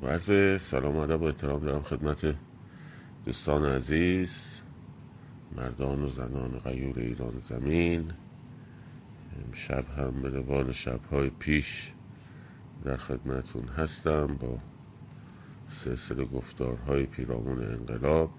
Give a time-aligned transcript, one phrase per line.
[0.00, 2.34] خب عرض سلام ادب و احترام دارم خدمت
[3.24, 4.62] دوستان عزیز
[5.56, 8.12] مردان و زنان غیور ایران زمین.
[9.46, 11.92] امشب هم به روال شبهای پیش
[12.84, 14.58] در خدمتون هستم با
[15.68, 18.30] سلسله گفتارهای پیرامون انقلاب.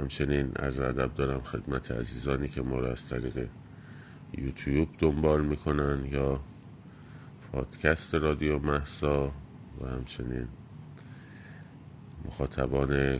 [0.00, 3.48] همچنین از ادب دارم خدمت عزیزانی که ما را از طریق
[4.38, 6.40] یوتیوب دنبال می‌کنن یا
[7.52, 9.32] پادکست رادیو محسا
[9.80, 10.48] و همچنین
[12.24, 13.18] مخاطبان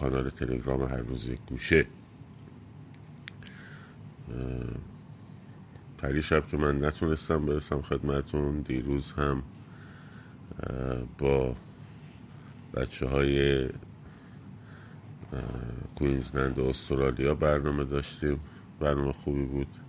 [0.00, 1.86] کانال تلگرام هر روز یک گوشه.
[5.98, 9.42] پری شب که من نتونستم برسم خدمتون دیروز هم
[11.18, 11.56] با
[12.74, 13.68] بچه های
[15.96, 18.40] کوینزلند استرالیا برنامه داشتیم.
[18.80, 19.83] برنامه خوبی بود.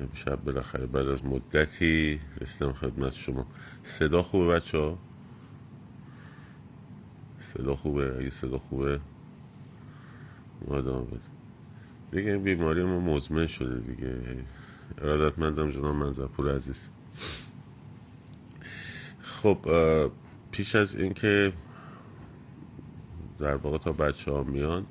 [0.00, 3.46] امشب بالاخره بعد از مدتی رسیدم خدمت شما.
[3.82, 4.98] صدا خوبه بچه ها
[7.38, 9.00] صدا خوبه؟ اگه صدا خوبه؟
[10.68, 11.06] مادام
[12.12, 14.44] دیگه این بیماری ما مزمن شده دیگه.
[14.98, 16.88] ارادتمندم جناب منظرپور عزیز.
[19.20, 19.58] خب
[20.52, 21.52] پیش از اینکه
[23.38, 24.86] در واقع تا بچه ها میان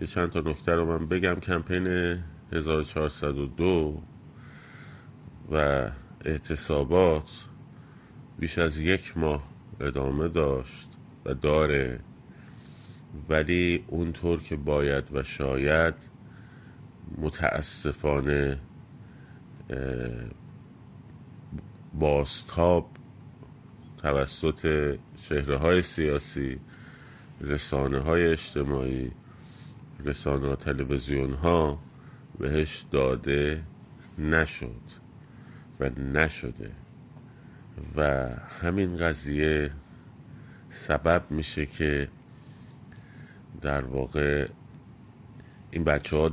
[0.00, 1.34] یه چند تا نکته رو من بگم.
[1.34, 2.18] کمپین
[2.52, 4.02] 1402
[5.50, 5.90] و
[6.24, 7.44] اعتصابات
[8.38, 9.42] بیش از یک ماه
[9.80, 10.88] ادامه داشت
[11.24, 12.00] و داره.
[13.28, 15.94] ولی اونطور که باید و شاید
[17.18, 18.58] متاسفانه
[21.94, 22.90] باستاب
[23.98, 26.60] توسط شهره های سیاسی
[27.40, 29.12] رسانه های اجتماعی
[30.04, 31.78] رسانه تلویزیون ها
[32.38, 33.62] بهش داده
[34.18, 35.03] نشد.
[35.80, 36.70] و نشده.
[37.96, 38.28] و
[38.60, 39.70] همین قضیه
[40.70, 42.08] سبب میشه که
[43.60, 44.48] در واقع
[45.70, 46.30] این بچه ها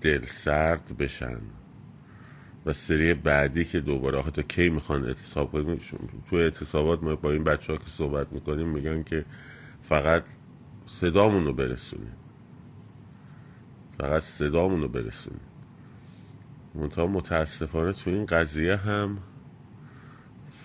[0.00, 1.38] دل سرد بشن.
[2.66, 5.80] و سری بعدی که دوباره تا کی می‌خوان اعتصاب کنیم
[6.30, 9.24] تو اعتصابات ما با این بچه ها که صحبت می‌کنیم میگن که
[9.82, 10.24] فقط
[10.86, 12.12] صدامون رو برسونیم.
[13.98, 15.51] فقط صدامون رو برسونیم.
[16.74, 19.18] منتها متاسفانه تو این قضیه هم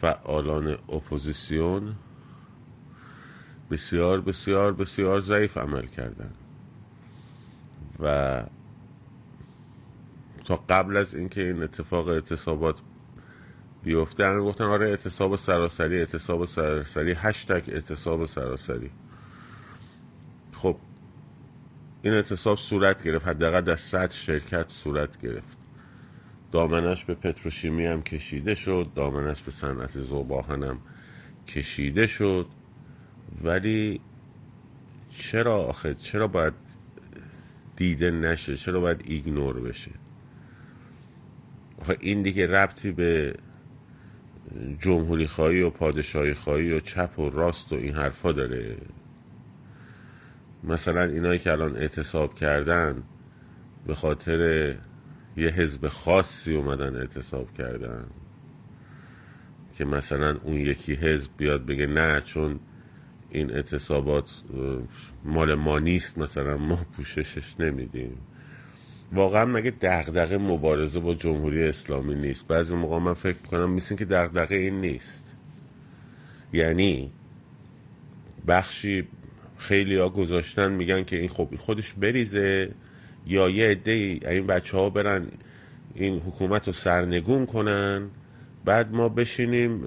[0.01, 1.95] فعالان اپوزیسیون
[3.71, 6.31] بسیار بسیار بسیار ضعیف عمل کردن.
[7.99, 8.43] و
[10.45, 12.81] تا قبل از اینکه این اتفاق اعتصابات
[13.83, 18.91] بیفته همه گفتن آره اعتصاب سراسری اعتصاب سراسری هشتگ اعتصاب سراسری.
[20.53, 20.77] خب
[22.01, 25.57] این اعتصاب صورت گرفت حداقل در صد شرکت صورت گرفت.
[26.51, 30.79] دامنش به پتروشیمی هم کشیده شد دامنش به صنعت زوباهن هم
[31.47, 32.47] کشیده شد.
[33.43, 34.01] ولی
[35.09, 36.53] چرا آخه؟ چرا باید
[37.75, 39.91] دیده نشه؟ چرا باید ایگنور بشه؟
[41.81, 43.35] آخه این دیگه ربطی به
[44.79, 48.77] جمهوری خواهی و پادشاهی خواهی و چپ و راست و این حرفا داره.
[50.63, 53.03] مثلا اینایی که الان اعتصاب کردن
[53.87, 54.75] به خاطر
[55.37, 58.05] یه حزب خاصی اومدن اعتصاب کردن
[59.73, 62.59] که مثلا اون یکی حزب بیاد بگه نه چون
[63.29, 64.43] این اعتصابات
[65.25, 68.17] مال ما نیست مثلا ما پوششش نمیدیم.
[69.13, 74.05] واقعا مگه دغدغه مبارزه با جمهوری اسلامی نیست؟ بعضی موقع من فکر می‌کنم میسین که
[74.05, 75.35] دغدغه این نیست.
[76.53, 77.11] یعنی
[78.47, 79.07] بخشی
[79.57, 82.71] خیلی ها گذاشتن میگن که این خب خودش بریزه.
[83.27, 85.27] یا یه عده این بچه ها برن
[85.95, 88.09] این حکومت رو سرنگون کنن
[88.65, 89.81] بعد ما بشینیم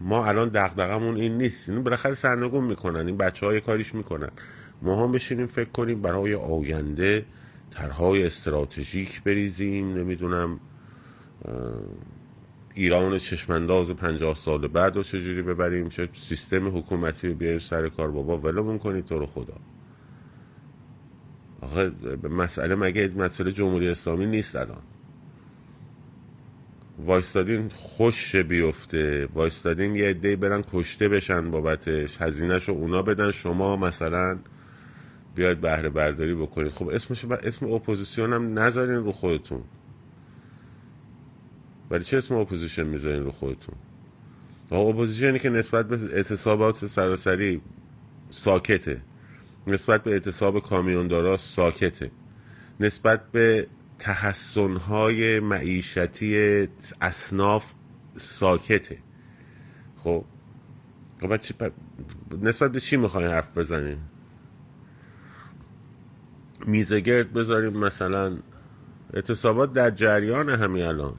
[0.00, 1.68] ما الان دغدغمون این نیست.
[1.68, 3.06] این بالاخره سرنگون می‌کنن.
[3.06, 4.28] این بچه های کاریش می‌کنن.
[4.82, 7.24] ما هم بشینیم فکر کنیم برای آینده
[7.70, 9.98] طرحهای استراتژیک بریزیم.
[9.98, 10.60] نمی‌دونم
[12.74, 18.10] ایران چشمانداز پنجاه سال بعد رو چجوری ببریم چه سیستم حکومتی رو بیایم سر کار.
[18.10, 19.56] بابا ولمون کنید تو رو خدا.
[21.60, 21.92] آخه
[22.30, 24.82] مسئله مگه مسئله جمهوری اسلامی نیست الان؟
[27.06, 33.76] وایستادین خودش بیفته وایستادین یه عده برن کشته بشن بابتش هزینهش رو اونا بدن شما
[33.76, 34.38] مثلا
[35.34, 36.72] بیاید بهره برداری بکنید.
[36.72, 39.62] خب اسمش اسم اپوزیسیون هم نذارین رو خودتون.
[41.90, 43.74] ولی چه اسم opposition می‌ذارین رو خودتون؟
[44.72, 47.60] opposition ی که نسبت به اعتصابات سراسری
[48.30, 49.00] ساکته.
[49.70, 52.10] نسبت به اعتصاب کامیوندارا ساکته.
[52.80, 53.66] نسبت به
[53.98, 56.68] تحسنهای معیشتی
[57.00, 57.72] اصناف
[58.16, 58.98] ساکته.
[59.96, 60.24] خب
[61.20, 61.32] خب
[62.42, 64.10] نسبت به چی می‌خوای حرف بزنیم
[66.66, 68.38] میزگرد بذاریم مثلا
[69.14, 71.14] اعتصابات در جریان همین الان.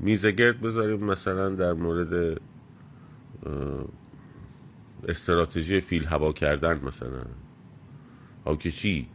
[0.00, 2.40] میزگرد بذاریم مثلا در مورد
[5.08, 7.24] استراتژی فیل هوا کردن مثلا.
[8.46, 9.08] ها که چی؟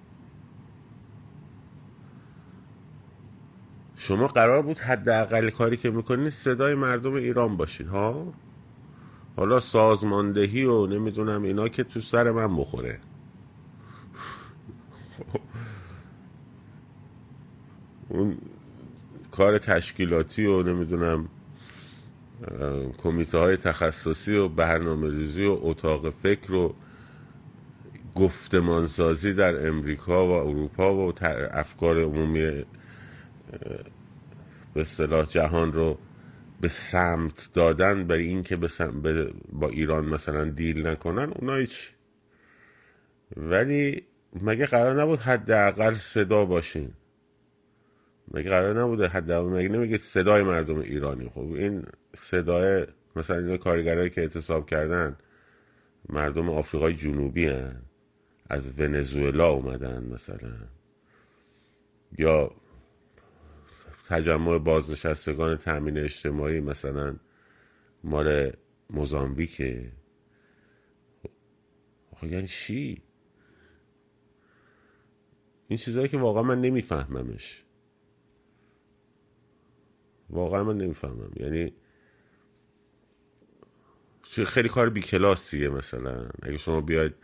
[3.97, 8.33] شما قرار بود حداقل کاری که می‌کنید صدای مردم ایران باشید ها؟
[9.35, 12.99] حالا سازماندهی و نمی‌دونم اینا که تو سر من بخوره.
[18.09, 18.37] اون
[19.31, 21.29] کار تشکیلاتی و نمی‌دونم
[22.97, 26.75] کمیته های تخصصی و برنامه ریزی و اتاق فکر و
[28.15, 31.13] گفتمانسازی در امریکا و اروپا و
[31.51, 32.65] افکار عمومی
[34.73, 35.97] به صلاح جهان رو
[36.61, 38.57] به سمت دادن برای اینکه
[39.53, 41.93] با ایران مثلا دیل نکنن اونا هیچ.
[43.37, 44.03] ولی
[44.41, 46.93] مگه قرار نبود حداقل صدا باشین؟
[48.33, 51.85] مگه قرار نبوده حداقل مگه نمیگه صدای مردم ایرانی؟ خب این
[52.15, 55.17] صدای مثلا این کارگرایی که اعتصاب کردن
[56.09, 57.81] مردم آفریقای جنوبی هن.
[58.49, 60.51] از ونزوئلا اومدن مثلا.
[62.17, 62.51] یا
[64.07, 67.15] تجمع بازنشستگان تامین اجتماعی مثلا
[68.03, 68.51] مال
[68.89, 69.91] موزامبیکه.
[72.15, 73.01] خب یعنی چی؟
[75.67, 77.63] این چیزهایی که واقعا من نمیفهممش.
[80.29, 81.31] واقعا من نمی‌فهمم.
[81.35, 81.73] یعنی
[84.45, 86.29] خیلی کار بیکلاسیه مثلا.
[86.41, 87.15] اگه شما بیاید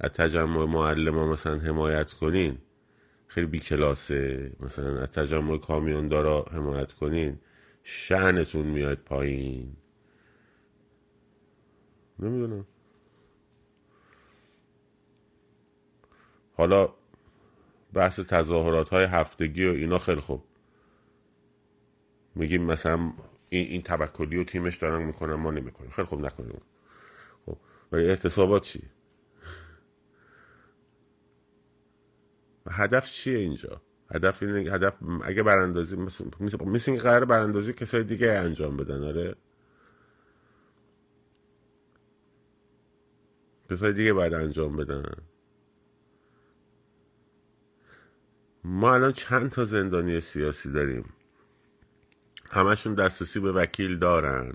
[0.00, 2.58] از تجمع معلم ها مثلا حمایت کنین
[3.26, 4.52] خیلی بیکلاسه.
[4.60, 7.38] مثلا از تجمع کامیوندارا حمایت کنین
[7.82, 9.76] شعنتون میاد پایین.
[12.18, 12.66] نمی‌دونم.
[16.56, 16.94] حالا
[17.94, 20.42] بحث تظاهرات های هفتگی و اینا خیلی خوب.
[22.34, 23.12] میگیم مثلا
[23.48, 25.90] این, این توکلی و تیمش دارن می‌کنن ما نمی‌کنیم.
[25.90, 26.60] خیلی خوب نکنیم.
[27.46, 27.56] خب
[27.92, 28.82] ولی احتسابات چی؟
[32.70, 33.82] هدف چیه اینجا؟
[34.14, 34.94] هدف اینه هدف
[35.24, 36.24] اگه براندازی مثل
[36.66, 39.34] مثل این قرار براندازی کسای دیگه انجام بدن آره؟
[43.70, 45.04] کسای دیگه باید انجام بدن.
[48.64, 51.12] ما الان چند تا زندانی سیاسی داریم؟
[52.54, 54.52] همشون دسترسی به وکیل دارن.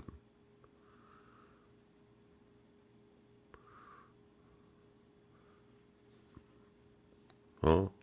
[7.62, 7.94] ها؟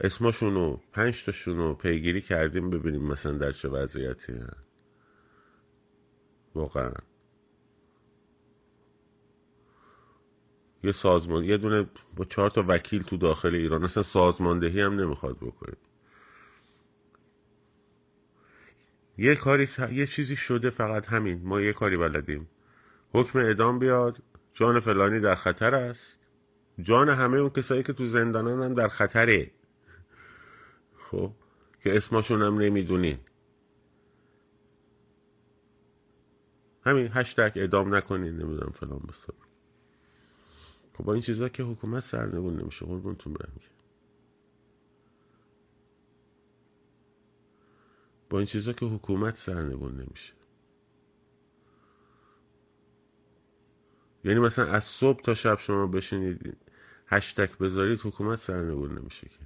[0.00, 4.56] اسمشونو پنج تاشونو پیگیری کردیم ببینیم مثلا در چه وضعیتی هن.
[6.54, 6.92] واقعا.
[10.84, 15.36] یه سازمان یه دونه با چهار تا وکیل تو داخل ایران اصلا سازماندهی هم نمی‌خواد
[15.36, 15.74] بکنه
[19.18, 21.42] یه کاری یه چیزی شده فقط همین.
[21.44, 22.48] ما یه کاری بلدیم.
[23.12, 24.22] حکم اعدام بیاد.
[24.54, 26.18] جان فلانی در خطر است.
[26.82, 29.50] جان همه اون کسایی که تو زندانان هم در خطره.
[30.96, 31.32] خب
[31.80, 33.18] که اسمشون هم نمی‌دونین.
[36.84, 39.36] همین هشتگ اعدام نکنین نمی‌دونم فلان بسار
[40.94, 42.86] خب با این چیزا که حکومت سرنگون نمیشه.
[42.86, 43.52] قربونتون برم
[48.30, 50.32] با این چیزا که حکومت سرنگون نمیشه.
[54.24, 56.56] یعنی مثلا از صبح تا شب شما بشینید
[57.06, 59.38] هشتک بذارید حکومت سرنگون نمیشه که.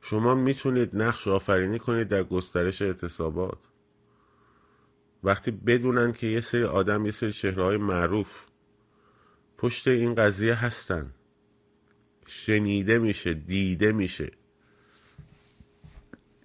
[0.00, 3.58] شما می‌تونید نقش آفرینی کنید در گسترش اعتصابات.
[5.24, 8.44] وقتی بدونن که یه سری آدم یه سری چهره های معروف
[9.58, 11.14] پشت این قضیه هستن.
[12.26, 14.30] شنیده میشه دیده میشه.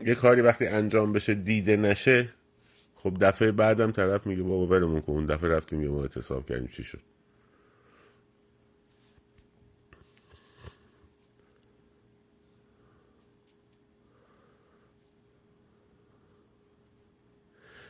[0.06, 2.30] یه کاری وقتی انجام بشه دیده نشه
[2.96, 6.68] خب دفعه بعدم طرف میگه بابا ولمون کن اون دفعه رفتیم یه ما اعتصاب کردیم
[6.68, 7.02] چی شد؟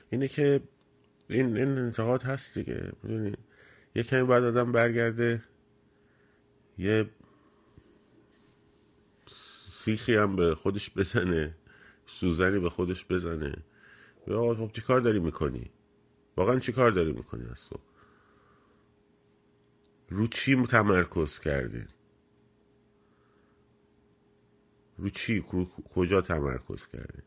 [0.10, 0.62] اینه که
[1.30, 2.92] این این انتقاد هست دیگه
[3.96, 5.44] یه کمی بعد آدم برگرده
[6.78, 7.06] یه
[9.72, 11.56] سیخی هم به خودش بزنه.
[12.10, 13.56] سوزنی به خودش بزنه.
[14.28, 15.72] یا خب چی کار داری می‌کنی؟
[16.38, 17.80] واقعا چی کار داری می‌کنی از تو
[20.10, 21.86] رو چی تمرکز کردی؟
[24.98, 25.46] رو چی؟
[25.96, 27.22] کجا تمرکز کردی؟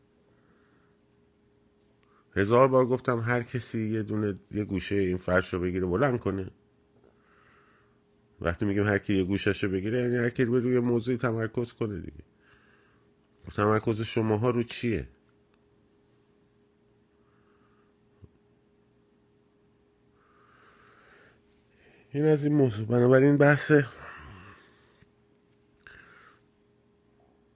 [2.35, 6.51] هزار بار گفتم هر کسی یه دونه یه گوشه این فرش رو بگیره بلند کنه.
[8.41, 11.99] وقتی میگیم هر کی یه گوشش رو بگیره یعنی هر کی روی موضوعی تمرکز کنه
[11.99, 12.23] دیگه.
[13.51, 15.07] تمرکز شماها رو چیه؟
[22.09, 22.87] این از این موضوع.
[22.87, 23.71] بنابراین بحث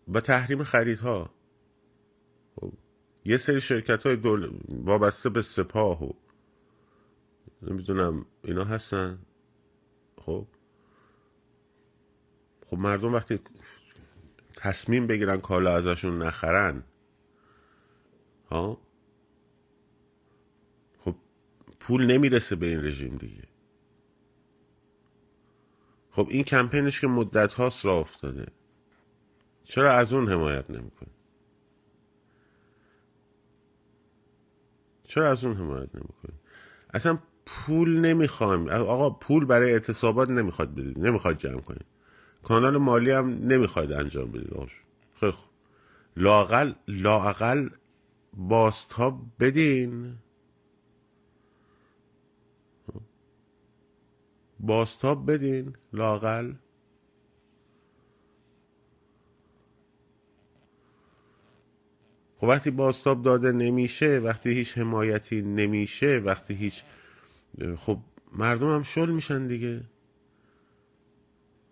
[0.08, 1.29] و تحریم خریدها.
[2.56, 2.74] خب،
[3.25, 4.60] یه سری شرکت های دول...
[4.70, 6.13] وابسته به سپاه و
[7.62, 9.20] نمی‌دونم اینا هستن.
[10.22, 10.48] خب
[12.65, 13.39] خب مردم وقتی
[14.58, 16.84] تصمیم بگیرن کالا ازشون نخرن.
[18.52, 18.82] ها؟
[21.00, 21.16] خب
[21.80, 23.44] پول نمی‌رسه به این رژیم دیگه.
[26.12, 28.46] خب این کمپینش که مدت هاست را افتاده.
[29.64, 31.10] چرا از اون حمایت نمی‌کنه؟
[35.04, 36.34] چرا از اون حمایت نمی‌کنه؟
[36.94, 38.70] اصلا پول نمی‌خوایم.
[38.70, 41.00] آقا پول برای اعتصابات نمی‌خواد بدید.
[41.00, 41.97] نمی‌خواد جمع کنید.
[42.44, 44.70] کانال مالی هم نمی‌خواید انجام بدید
[45.20, 45.50] خیلی خوب.
[46.17, 47.70] لاقل لاقل
[48.34, 50.15] باستاب بدین.
[54.60, 56.53] باستاب بدین لاقل.
[62.38, 66.84] خب وقتی باستاب داده نمیشه وقتی هیچ حمایتی نمیشه وقتی هیچ
[67.77, 67.98] خب
[68.32, 69.84] مردم هم شل میشن دیگه.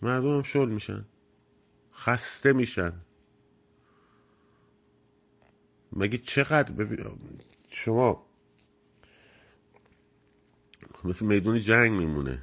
[0.06, 1.06] مردم هم شل میشن.
[1.94, 2.94] خسته میشن.
[5.94, 7.06] مگه چقدر ببین
[7.70, 8.26] شما
[11.04, 12.42] مثل میدون جنگ میمونه.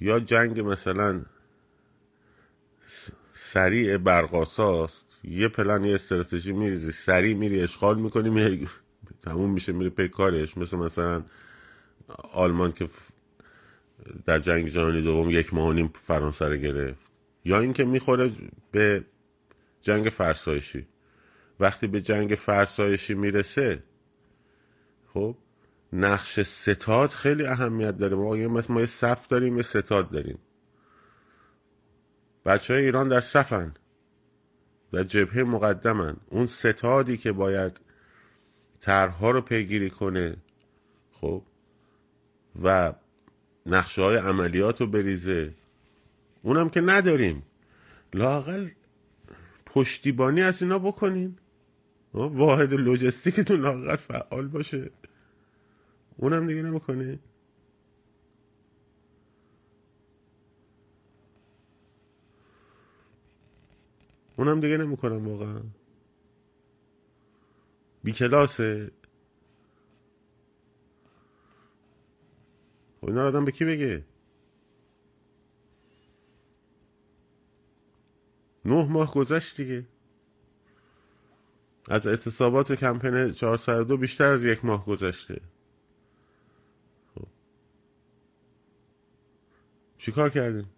[0.00, 1.22] یا جنگ مثلا
[3.32, 8.68] سریع برقاساست یه پلن یه استراتژی میریزی سریع میری اشغال می‌کنی میری
[9.22, 10.58] تموم میشه میری پی کارش.
[10.58, 11.24] مثل مثلا
[12.32, 12.88] آلمان که
[14.26, 17.12] در جنگ جهانی دوم یک ماه و نیم فرانسه رو گرفت.
[17.44, 18.32] یا اینکه می‌خوره
[18.70, 19.04] به
[19.80, 20.86] جنگ فرسایشی.
[21.60, 23.82] وقتی به جنگ فرسایشی می‌رسه
[25.14, 25.36] خب
[25.92, 28.16] نقش ستاد خیلی اهمیت داره.
[28.16, 30.38] ما ما یه صف داریم یه ستاد داریم.
[32.44, 33.74] بچه های ایران در صفن
[34.92, 36.16] در جبهه مقدمن.
[36.30, 37.80] اون ستادی که باید
[38.80, 40.36] طرحها رو پیگیری کنه
[41.12, 41.42] خب
[42.62, 42.92] و
[43.66, 45.54] نقشه های عملیات رو بریزه.
[46.42, 47.42] اونم که نداریم.
[48.14, 48.68] لاقل
[49.66, 51.38] پشتیبانی از اینا بکنین
[52.14, 54.90] واحد لوجستیکتون لاقل فعال باشه.
[56.16, 57.18] اونم دیگه نمی‌کنه.
[64.36, 65.60] اونم دیگه نمی‌کنم واقعا.
[68.04, 68.90] بی کلاسه
[73.04, 74.04] خب اینا آدم به کی بگه؟
[78.64, 79.86] نه ماه گذشت دیگه.
[81.88, 85.40] از اعتصابات کمپین 402 بیشتر از یک ماه گذشته.
[87.14, 87.26] خب.
[89.98, 90.70] چیکار کردیم؟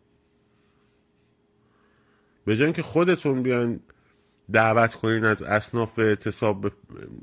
[2.45, 3.81] به جای که خودتون بیان
[4.53, 6.73] دعوت کنین از اصناف اعتصاب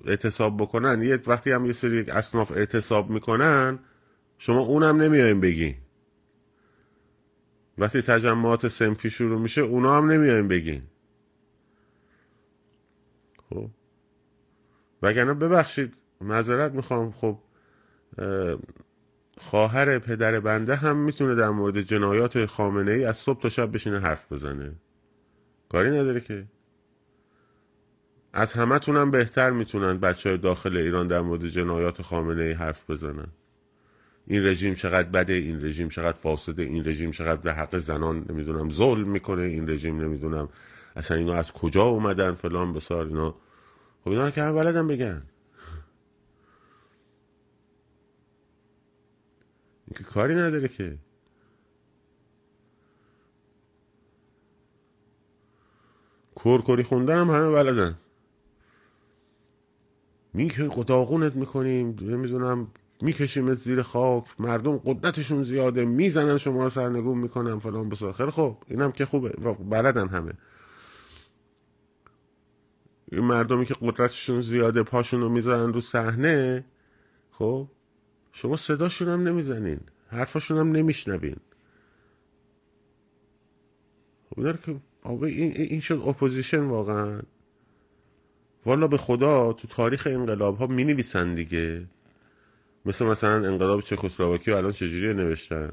[0.05, 3.79] اعتصاب بکنن یه وقتی هم یه سری اصناف اعتصاب می‌کنن
[4.45, 5.75] شما اونم نمیایم بگین
[7.77, 10.81] وقتی تجمعات سنفی شروع میشه اونا هم نمیایم بگین
[13.50, 13.69] خب.
[15.01, 17.12] وگرنه ببخشید معذرت می‌خوام.
[17.12, 17.39] خب
[19.38, 24.00] خواهر پدر بنده هم می‌تونه در مورد جنایات خامنه ای از صبح تا شب بشینه
[24.00, 24.75] حرف بزنه.
[25.69, 26.45] کاری نداره که.
[28.33, 32.89] از همه تونم بهتر می‌تونن بچه های داخل ایران در مورد جنایات خامنه ای حرف
[32.89, 33.27] بزنن.
[34.27, 38.70] این رژیم چقدر بده این رژیم چقدر فاسده این رژیم چقدر به حق زنان نمی‌دونم
[38.70, 40.50] ظلم می‌کنه این رژیم نمی‌دونم
[40.96, 43.36] اصلا اینا از کجا اومدن فلان بسار اینا.
[44.03, 45.24] خب اینا که هم بلدن بگن.
[49.88, 50.98] این که کاری نداره که.
[56.36, 57.98] کورکوری خوندن هم همه بلدن
[60.34, 62.68] میگه داغونت می‌کنیم نمی‌دونم
[63.03, 68.13] می‌کشیم زیر خاک مردم قدرتشون زیاده می‌زنن شما سرنگون می‌کنن فلان بسا.
[68.13, 69.29] خیلی خب اینم که خوبه.
[69.69, 70.33] بلدن همه.
[73.12, 76.65] این مردمی که قدرتشون زیاده پاشون رو می‌زنن رو صحنه
[77.31, 77.67] خب؟
[78.31, 79.79] شما صداشون هم نمی‌زنین.
[80.07, 81.36] حرفاشون هم نمیشنوین.
[84.29, 87.22] خب که این, این شد opposition واقعا.
[88.65, 91.88] والا به خدا تو تاریخ انقلاب ها می نویسن دیگه.
[92.86, 95.72] مثل مثلا انقلاب چکسلواکی الان چجوری نوشتن؟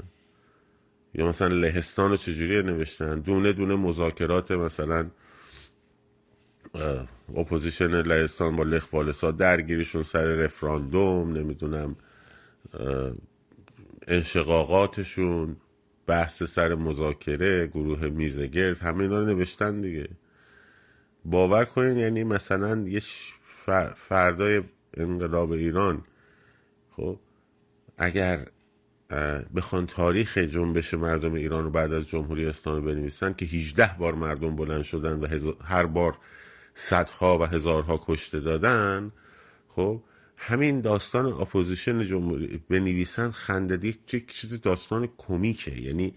[1.14, 5.10] یا مثلا لهستان رو چجوری نوشتن؟ دونه دونه مذاکرات مثلا
[7.36, 11.96] opposition لهستان با لخ والسا درگیریشون سر رفراندوم نمی‌دونم
[14.06, 15.56] انشقاقاتشون
[16.06, 20.08] بحث سر مذاکره گروه میزگرد همه اینا رو نوشتن دیگه.
[21.24, 23.00] باور کنین یعنی مثلا یه
[23.94, 24.62] فردای
[24.96, 26.02] انقلاب ایران
[27.00, 27.18] خب
[27.98, 28.46] اگر
[29.56, 34.56] بخوان تاریخ جنبش مردم ایران رو بعد از جمهوری اسلامی بنویسن که 18 بار مردم
[34.56, 36.18] بلند شدن و هر بار
[36.74, 39.12] صدها و هزارها کشته دادن
[39.68, 40.02] خب
[40.36, 45.80] همین داستان opposition جمهوری بنویسن خنده‌داره یک چیز داستان کمیکه.
[45.80, 46.14] یعنی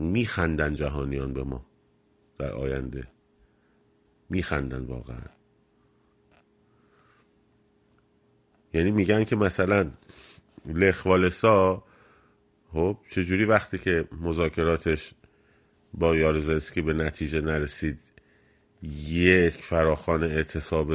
[0.00, 1.66] میخندن جهانیان به ما
[2.38, 3.08] در آینده.
[4.30, 5.41] میخندن واقعا.
[8.74, 9.90] یعنی میگن که مثلا
[10.66, 11.84] لخوالسا
[12.72, 15.14] خب چجوری وقتی که مذاکراتش
[15.94, 18.00] با یارزنسکی به نتیجه نرسید
[19.08, 20.92] یک فراخان اعتصاب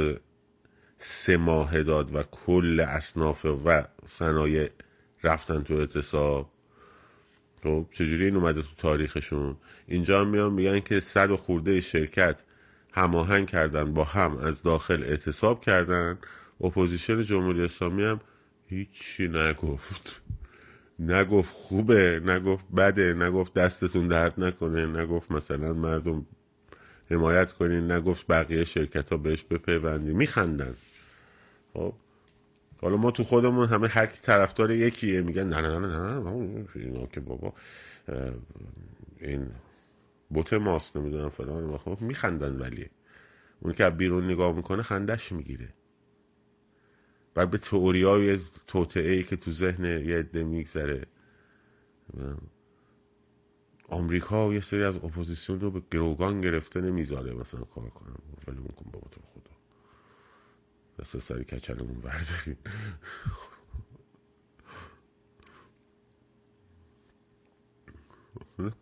[0.98, 4.70] سه ماه داد و کل اصناف و صنایع
[5.24, 6.50] رفتن تو اعتصاب.
[7.62, 9.56] خب چجوری این اومده تو تاریخشون؟
[9.86, 12.42] اینجا هم میان میگن که صد و خورده شرکت
[12.92, 16.18] هماهنگ کردن با هم از داخل اعتصاب کردن
[16.60, 18.20] opposition جمهوری اسلامی هم
[18.66, 20.22] هیچی نگفت.
[20.98, 26.26] نگفت خوبه نگفت بده نگفت دستتون درد نکنه نگفت مثلا مردم
[27.10, 30.74] حمایت کنین نگفت بقیه شرکت ها بهش بپیوندین میخندن.
[31.74, 31.94] خب.
[32.80, 35.20] حالا ما تو خودمون همه هر کی طرفدار یکیه.
[35.22, 37.54] میگن نه نه نه نه اینا که بابا
[39.20, 39.46] این
[40.30, 42.90] بوت ماست نمی‌دونم فلان خب میخندن ولی.
[43.60, 45.68] اون که بیرون نگاه می‌کنه خندش می‌گیره.
[47.38, 51.06] و به تئوری های توطعه ای که تو ذهن یه عده میگذره.
[53.88, 58.16] آمریکا یه سری از اپوزیسیون رو به گروگان گرفته نمی‌ذاره مثلا کار کنم.
[58.48, 59.56] ولی کن بابا تو خدا.
[60.98, 62.58] دست سری کچلمون برداریم.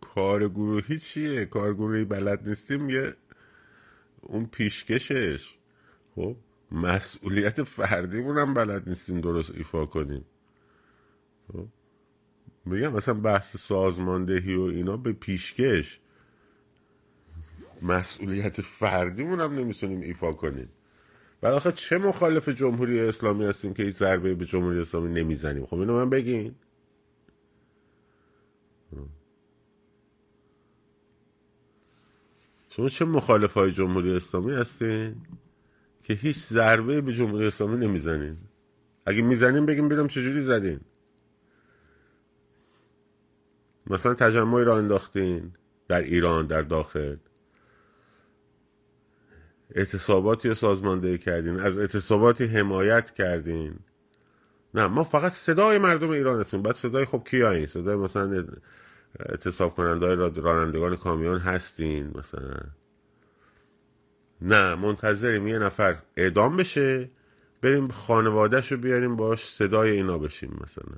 [0.01, 3.15] کار گروهی چیه؟ کار گروهی بلد نیستیم یه
[4.21, 5.57] اون پیشکشش.
[6.15, 6.35] خب؟
[6.71, 10.25] مسئولیت فردیمون هم بلد نیستیم درست ایفا کنیم.
[12.65, 15.99] میگم مثلا بحث سازماندهی و اینا به پیشکش
[17.81, 20.69] مسئولیت فردیمون هم نمی‌تونیم ایفا کنیم.
[21.41, 25.79] بعد آخه چه مخالف جمهوری اسلامی هستیم که هیچ ضربه به جمهوری اسلامی نمی‌زنیم؟ خب
[25.79, 26.55] اینو من بگین.
[32.69, 35.15] شما چه مخالف های جمهوری اسلامی هستین؟
[36.07, 38.37] که هیچ ضربه به جمهوری اسلامی نمی‌زنین.
[39.05, 40.79] اگه می‌زنین بگیم بدم چجوری زدین.
[43.87, 45.53] مثلا تجمعی را انداختین
[45.87, 47.15] در ایران در داخل.
[49.75, 53.79] اعتصاباتی رو سازماندهی کردین از اعتصاباتی حمایت کردین.
[54.73, 56.61] نه ما فقط صدای مردم ایران هستیم.
[56.61, 58.45] بعد صدای خب کیا صدای مثلا
[59.19, 62.59] اعتصاب کننده رانندگان کامیون هستین مثلا.
[64.41, 67.09] نه منتظریم یه نفر اعدام بشه
[67.61, 70.97] بریم خانوادهش رو بیاریم باش صدای اینا بشیم مثلا.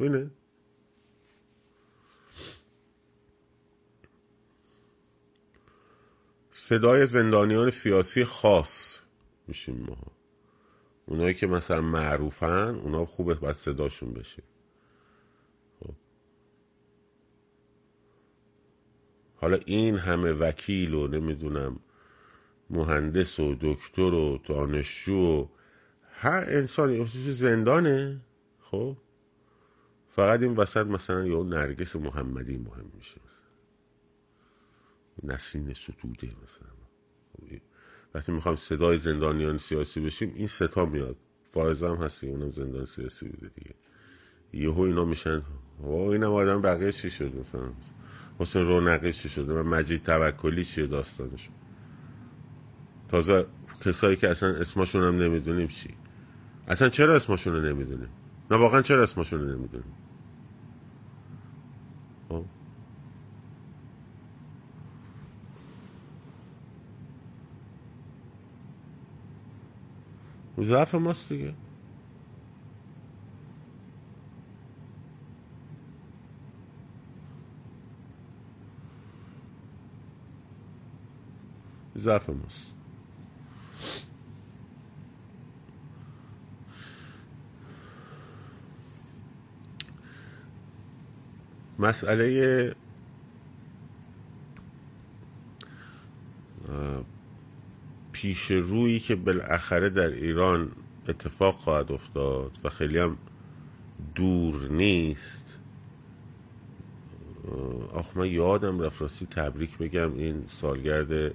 [0.00, 0.30] اینه
[6.50, 9.00] صدای زندانیان سیاسی خاص
[9.48, 9.96] میشیم ما.
[11.06, 14.42] اونایی که مثلا معروفن اونا خوبه باید صداشون بشه.
[19.46, 21.80] حالا این همه وکیل و نمی‌دونم
[22.70, 25.48] مهندس و دکتر و دانشجو و
[26.10, 28.20] هر انسانی زندانه
[28.60, 28.96] خب؟
[30.08, 33.46] فقط این وسط مثلا یا نرگس محمدی مهم میشه مثلا.
[35.34, 36.70] نسین ستوده مثلا.
[38.14, 41.16] وقتی می‌خوایم صدای زندانیان سیاسی بشیم این ستا میاد.
[41.52, 43.74] فائزه هم هستی اونم زندان سیاسی بوده دیگه.
[44.52, 45.42] یهو اینا میشن.
[45.80, 47.72] و اینم آدم بقیه چی شد مثلا؟
[48.38, 51.48] حسین رونقی چی شده و مجید توکلی چیه داستانش؟
[53.08, 53.46] تازه
[53.84, 55.94] کسایی که اصلا اسمشون هم نمی‌دونیم چی؟
[56.68, 58.08] اصلا چرا اسمشون رو نمی‌دونیم؟
[58.50, 59.92] نه واقعا چرا اسمشون رو نمی‌دونیم؟
[62.28, 62.44] خب.
[70.62, 71.54] ضعف ماست دیگه.
[81.96, 82.74] ضعف ماست
[91.78, 92.74] مسئله
[98.12, 100.72] پیش رویی که بالاخره در ایران
[101.08, 103.18] اتفاق خواهد افتاد و خیلی هم
[104.14, 105.60] دور نیست
[107.92, 111.34] آخ من یادم رفت راستی تبریک بگم این سالگرد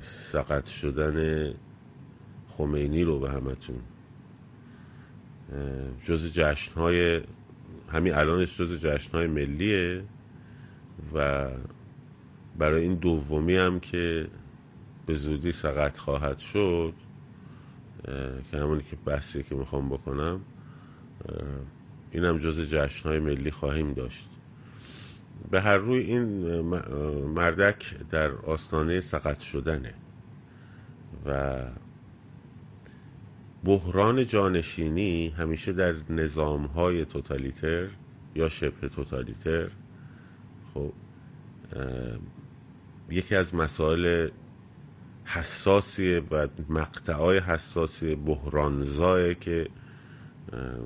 [0.00, 1.50] سقط شدن
[2.48, 3.80] خمینی رو به همتون.
[6.04, 7.20] جز جشنهای
[7.88, 10.04] همین الانش جز جشنهای ملیه
[11.14, 11.48] و
[12.58, 14.28] برای این دومی هم که
[15.06, 16.94] به زودی سقط خواهد شد
[18.50, 20.40] که همونی که بحثی که می‌خوام بکنم
[22.10, 24.28] اینم جز جشنهای ملی خواهیم داشت.
[25.50, 26.60] به هر روی این
[27.26, 29.94] مردک در آستانه سقط شدنه
[31.26, 31.56] و
[33.64, 37.88] بحران جانشینی همیشه در نظام های توتالیتر
[38.34, 39.68] یا شبه توتالیتر
[40.74, 40.92] خب
[43.10, 44.28] یکی از مسائل
[45.24, 49.68] حساسی و مقطعای حساسی بحرانزایه که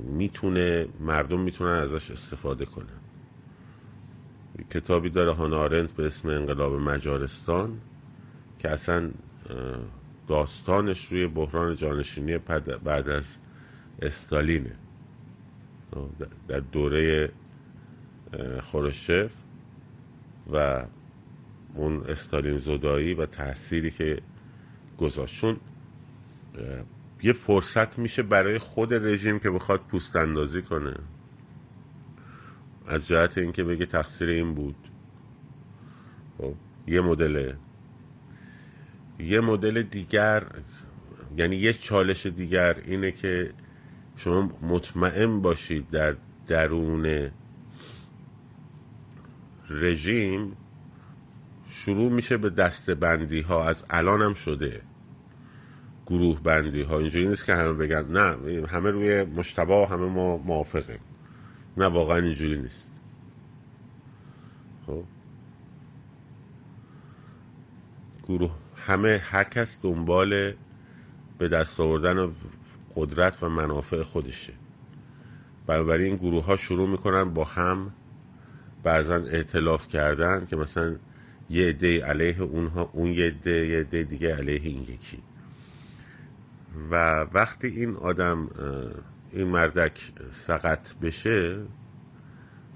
[0.05, 3.00] می‌تونه مردم می‌تونن ازش استفاده کنن.
[4.71, 7.81] کتابی داره هانارنت به اسم انقلاب مجارستان
[8.59, 9.11] که اصلا
[10.29, 12.39] داستانش روی بحران جانشینی
[12.85, 13.37] بعد از
[14.03, 14.77] استالینه.
[16.49, 17.33] در دوره
[18.61, 19.33] خورشف
[20.53, 20.85] و
[21.75, 24.19] اون استالین زدایی و تأثیری که
[24.99, 25.41] گذاشت.
[25.41, 25.57] چون
[27.23, 30.95] یه فرصت میشه برای خود رژیم که بخواد پوست اندازی کنه.
[32.91, 34.77] از جهت اینکه بگه تقصیر این بود.
[36.39, 36.55] خب
[36.87, 37.53] یه مدل
[39.19, 40.47] یه مدل دیگر
[41.37, 43.53] یعنی یه چالش دیگر اینه که
[44.17, 47.31] شما مطمئن باشید در درون
[49.71, 50.57] رژیم
[51.69, 54.81] شروع میشه به دست بندی ها از الان هم شده
[56.07, 60.99] گروه بندی ها اینجوری نیست که همه بگن نه همه روی مشتبه همه ما موافقه
[61.77, 63.01] نه واقعا اینجوری نیست.
[64.87, 65.05] خب.
[68.23, 68.51] گروه
[68.87, 70.53] همه هر کس دنبال
[71.39, 72.33] به دست آوردن
[72.97, 74.53] قدرت و منافع خودشه.
[75.67, 77.93] بنابراین این گروه ها شروع می‌کنن با هم
[78.83, 80.97] بعضا اعتلاف کردن که مثلا
[81.51, 85.23] یه عده علیه اونها اون یه عده یه عده دیگه علیه این یکی.
[86.91, 88.49] و وقتی این آدم
[89.33, 91.63] این مردک سقط بشه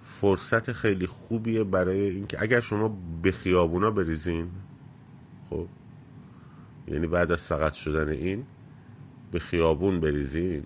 [0.03, 4.51] فرصت خیلی خوبیه برای اینکه اگر شما به خیابونا بریزین
[5.51, 5.69] خب
[6.89, 8.47] یعنی بعد از سقط شدن این
[9.33, 10.65] به خیابون بریزین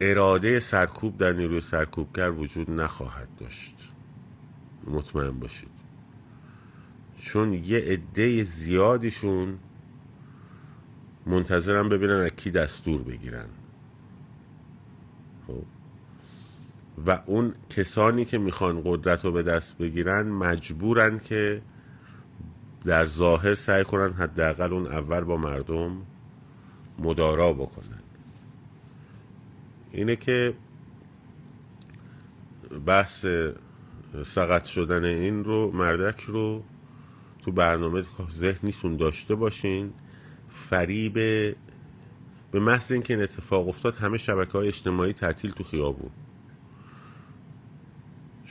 [0.00, 3.76] اراده سرکوب در نیروی سرکوبگر وجود نخواهد داشت.
[4.86, 5.68] مطمئن باشید.
[7.18, 9.58] چون یه عده زیادیشون
[11.26, 13.46] منتظرم ببینن از کی دستور بگیرن.
[15.46, 15.64] خب.
[17.06, 21.62] و اون کسانی که می‌خوان قدرت رو به دست بگیرن مجبورن که
[22.84, 25.96] در ظاهر سعی کنن حداقل اون اول با مردم
[26.98, 28.02] مدارا بکنن.
[29.92, 30.54] اینه که
[32.86, 33.26] بحث
[34.24, 36.62] سقط شدن این رو مردک رو
[37.42, 38.04] تو برنامه
[38.36, 39.92] ذهنیتون داشته باشین.
[40.48, 41.18] فریب
[42.52, 46.10] به محض اینکه این اتفاق افتاد همه شبکه های اجتماعی تعطیل تو خیابون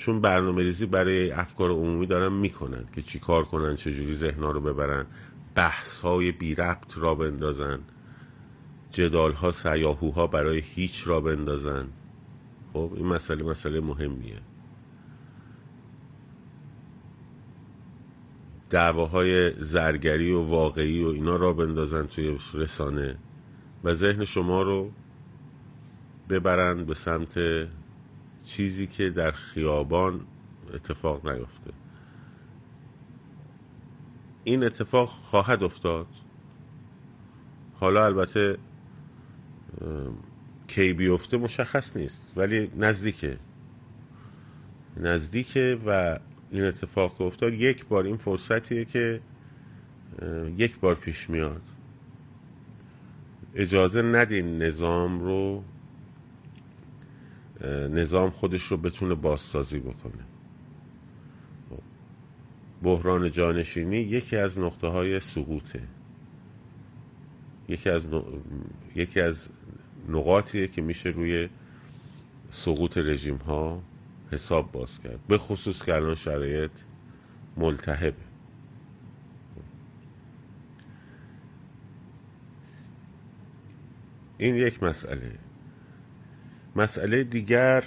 [0.01, 4.61] چون برنامه ریزی برای افکار عمومی دارن می‌کنن که چی کار کنن چجوری ذهنها رو
[4.61, 5.05] ببرن.
[5.55, 7.79] بحث های بی ربط را بندازن.
[8.91, 11.87] جدال ها سیاهوها برای هیچ را بندازن.
[12.73, 14.39] خب این مسئله مسئله مهمیه.
[18.69, 23.17] دعواهای زرگری و واقعی و اینا را بندازن توی رسانه.
[23.83, 24.91] و ذهن شما رو
[26.29, 27.39] ببرن به سمت
[28.45, 30.21] چیزی که در خیابان
[30.73, 31.71] اتفاق نیفته.
[34.43, 36.07] این اتفاق خواهد افتاد.
[37.79, 38.57] حالا البته
[40.67, 43.37] کی بیفته مشخص نیست ولی نزدیکه.
[44.97, 46.19] نزدیکه و
[46.51, 49.21] این اتفاق افتاد یک بار این فرصتیه که
[50.57, 51.61] یک بار پیش میاد.
[53.55, 55.63] اجازه ندین نظام رو
[57.89, 60.23] نظام خودش رو بتونه بازسازی بکنه.
[62.83, 65.81] بحران جانشینی یکی از نقطه های سقوطه.
[67.69, 68.07] یکی از,
[68.95, 69.49] یکی از
[70.09, 71.49] نقاطیه که میشه روی
[72.49, 73.81] سقوط رژیم ها
[74.31, 75.19] حساب باز کرد.
[75.27, 76.71] به خصوص که الان شرایط
[77.57, 78.30] ملتهبه.
[84.41, 85.39] این یک مسئله.
[86.75, 87.83] مسئله دیگر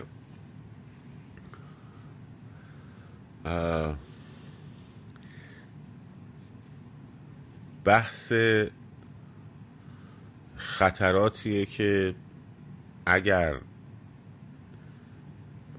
[7.84, 8.32] بحث
[10.56, 12.14] خطراتیه که
[13.06, 13.60] اگر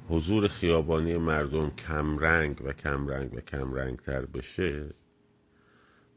[0.10, 4.94] حضور خیابانی مردم کمرنگ و کمرنگ و کمرنگ تر بشه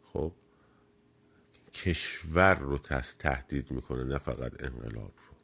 [0.05, 0.33] خب
[1.85, 2.79] کشور رو
[3.19, 5.37] تهدید می‌کنه نه فقط انقلاب رو.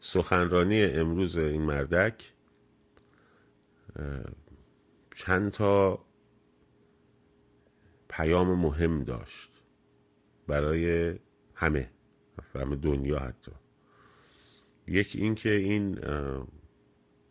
[0.00, 2.32] سخنرانی امروز این مردک
[5.14, 6.04] چند تا
[8.08, 9.50] پیام مهم داشت
[10.46, 11.14] برای
[11.54, 11.90] همه
[12.54, 13.52] همه دنیا حتی.
[14.86, 15.98] یک این که این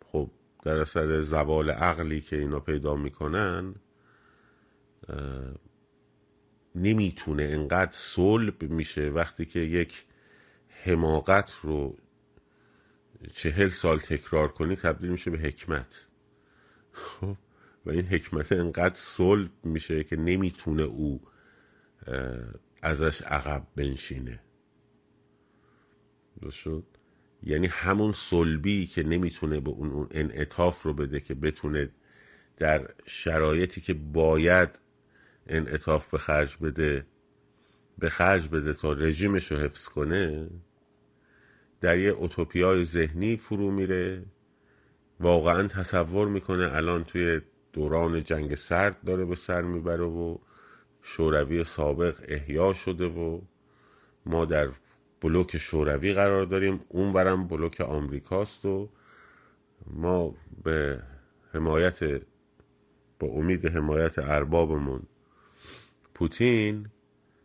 [0.06, 0.32] خب
[0.64, 3.76] در اثر زوال عقلی که اینا پیدا می‌کنن
[6.76, 10.06] نمی‌تونه انقدر صلب میشه وقتی که یک
[10.84, 11.98] حماقت رو
[13.34, 16.08] چهل سال تکرار کنی تبدیل میشه به حکمت.
[16.92, 17.36] خب
[17.86, 21.22] و این حکمت انقدر صلب میشه که نمی‌تونه او
[22.82, 24.40] ازش عقب بنشینه.
[26.52, 26.84] شد؟
[27.44, 31.90] یعنی همون صلبی که نمی‌تونه به اون انعطاف رو بده که بتونه
[32.58, 34.80] در شرایطی که باید
[35.48, 37.06] انعطاف به خرج بده
[37.98, 40.50] به خرج بده تا رژیمش رو حفظ کنه
[41.82, 44.26] در یه اوتوپیای ذهنی فرو میره
[45.20, 47.42] واقعا تصور می‌کنه الان توی
[47.74, 50.38] دوران جنگ سرد داره به سر می‌بره و
[51.02, 53.42] شوروی سابق احیا شده و
[54.26, 54.70] ما در
[55.22, 58.90] بلوک شوروی قرار داریم اون برم بلوک آمریکاست و
[59.88, 61.04] ما به
[61.54, 62.22] حمایت
[63.20, 65.04] با امید حمایت اربابمون
[66.24, 66.90] پوتین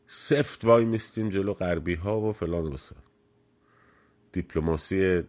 [0.07, 3.03] سفت وای میستیم جلو غربی ها و فلان و بسار
[4.33, 5.23] دیپلماسی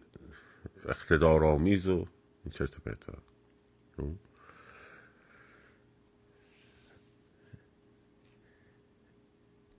[0.84, 2.06] اقتدارآمیز و
[2.44, 3.12] این چرت پرتا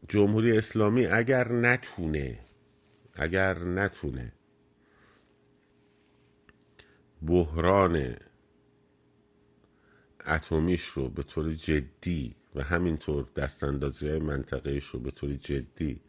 [0.07, 2.39] جمهوری اسلامی اگر نتونه
[3.13, 4.33] اگر نتونه
[7.27, 8.15] بحران
[10.25, 16.01] اتمیش رو به طور جدی و همینطور دستاندازی های منطقهش رو به طور جدی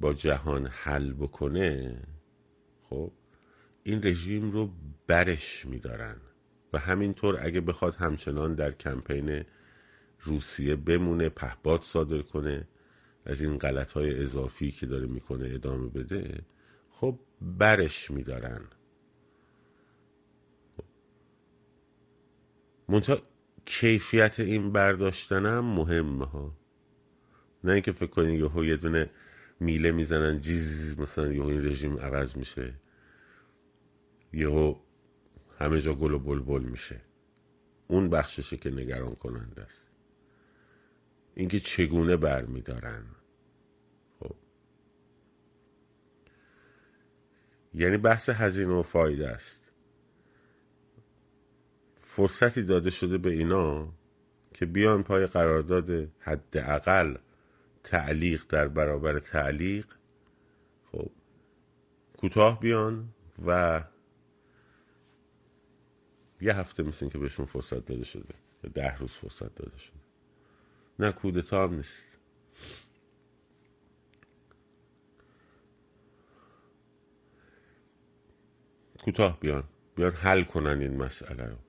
[0.00, 1.98] با جهان حل بکنه
[2.82, 3.12] خب
[3.82, 4.70] این رژیم رو
[5.06, 6.16] برش میدارن.
[6.72, 9.44] و همینطور اگه بخواد همچنان در کمپین
[10.20, 12.68] روسیه بمونه پهباد صادر کنه
[13.24, 16.42] از این غلط های اضافی که داره می‌کنه ادامه بده
[16.90, 18.60] خب برش میدارن.
[22.88, 23.18] منتها
[23.68, 26.58] کیفیت این برداشتنم مهمه ها.
[27.64, 29.10] نه اینکه فکر کنین یهو یه دونه
[29.60, 32.74] میله می‌زنن جیز مثلا یهو این رژیم عوض میشه.
[34.32, 34.76] یهو
[35.58, 37.00] همه جا گل و بلبل میشه.
[37.88, 39.90] اون بخششه که نگران کننده است.
[41.34, 43.04] اینکه چگونه برمیدارن.
[44.20, 44.36] خب.
[47.74, 49.67] یعنی بحث هزینه و فایده است.
[52.18, 53.92] فرصتی داده شده به اینا
[54.54, 57.16] که بیان پای قرارداد حداقل
[57.84, 59.86] تعلیق در برابر تعلیق
[60.92, 61.10] خب
[62.16, 63.08] کوتاه بیان
[63.46, 63.82] و
[66.40, 68.34] یه هفته مثل که بهشون فرصت داده شده
[68.74, 69.96] ده روز فرصت داده شده.
[70.98, 72.18] نه کودتا هم نیست.
[79.04, 79.64] کوتاه بیان
[79.96, 81.67] بیان حل کنن این مسئله رو.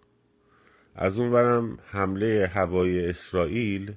[1.01, 3.93] از اون برم حمله هوایی اسرائیل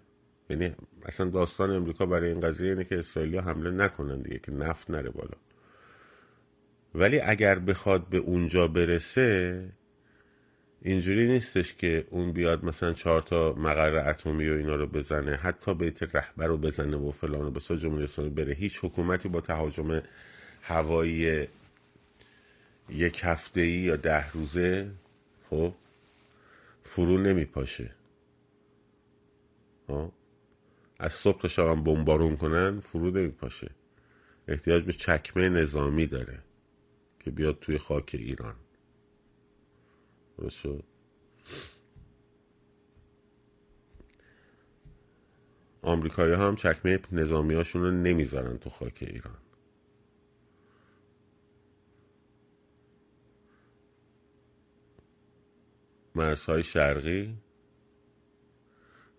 [0.50, 4.90] یعنی اصلا داستان امریکا برای این قضیه اینه که اسرائیل حمله نکنن دیگه که نفت
[4.90, 5.34] نره بالا.
[6.94, 9.68] ولی اگر بخواد به اونجا برسه
[10.82, 15.74] اینجوری نیستش که اون بیاد مثلا چهار تا مقر اتمی و اینا رو بزنه حتی
[15.74, 18.52] بیت رهبر رو بزنه و فلان و بسا جمهوری اسلامی بره.
[18.52, 20.02] هیچ حکومتی با تهاجم
[20.62, 21.48] هوایی
[22.88, 24.90] یک هفته ای یا ده روزه
[25.50, 25.74] خب
[26.85, 27.95] فرو نمی پاشه
[29.88, 30.12] آه.
[30.99, 33.71] از صبح تا شب بمبارون کنن فرو نمی پاشه
[34.49, 36.42] احتیاج به چکمه نظامی داره
[37.21, 38.57] که بیاد توی خاک ایران.
[40.38, 40.83] درست آمریکایی‌ها
[45.83, 49.38] آمریکایی هم چکمه نظامی‌هاشون رو نمی‌ذارن تو خاک ایران.
[56.14, 57.37] مرزهای شرقی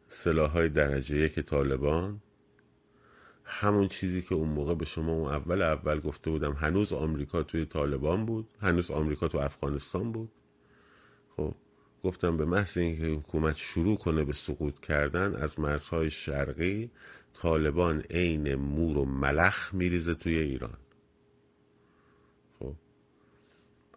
[0.07, 2.21] سلاح های درجه یک طالبان.
[3.45, 7.65] همون چیزی که اون موقع به شما اون اول اول گفته بودم هنوز آمریکا توی
[7.65, 10.31] طالبان بود هنوز آمریکا تو افغانستان بود.
[11.37, 11.55] خب
[12.03, 16.91] گفتم به محض اینکه حکومت شروع کنه به سقوط کردن از مرزهای شرقی
[17.33, 20.77] طالبان عین مور و ملخ میریزه توی ایران.
[22.59, 22.75] خب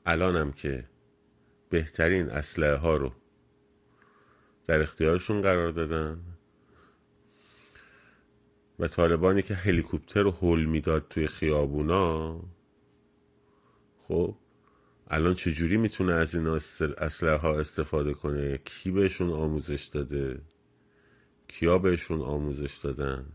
[0.06, 0.84] الانم که
[1.70, 3.12] بهترین اسلحه ها رو
[4.66, 6.20] در اختیارشون قرار دادن
[8.78, 12.40] و طالبانی که هلیکوپتر رو هل می‌داد توی خیابونا
[13.98, 14.36] خب
[15.08, 16.46] الان چجوری می‌تونه از این
[16.98, 20.40] اسلحه ها استفاده کنه؟ کی بهشون آموزش داده؟
[21.48, 23.26] کیا بهشون آموزش دادن؟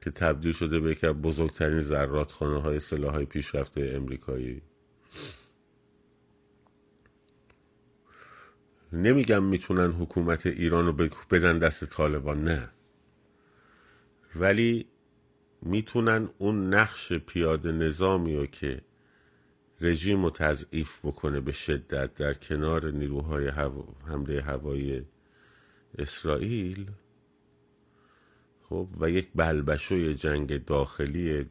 [0.00, 4.62] که تبدیل شده به یکی بزرگترین زراتخانه های سلاح های پیشرفته امریکایی.
[8.92, 12.68] نمیگم می‌تونن حکومت ایران رو بدن دست طالبان نه.
[14.36, 14.86] ولی
[15.62, 18.82] می‌تونن اون نقش پیاده نظامی رو که
[19.80, 23.48] رژیم رو تضعیف بکنه به شدت در کنار نیروهای
[24.06, 25.06] حمله هوایی
[25.98, 26.90] اسرائیل
[28.68, 31.46] خب و یک بلبشوی جنگ داخلی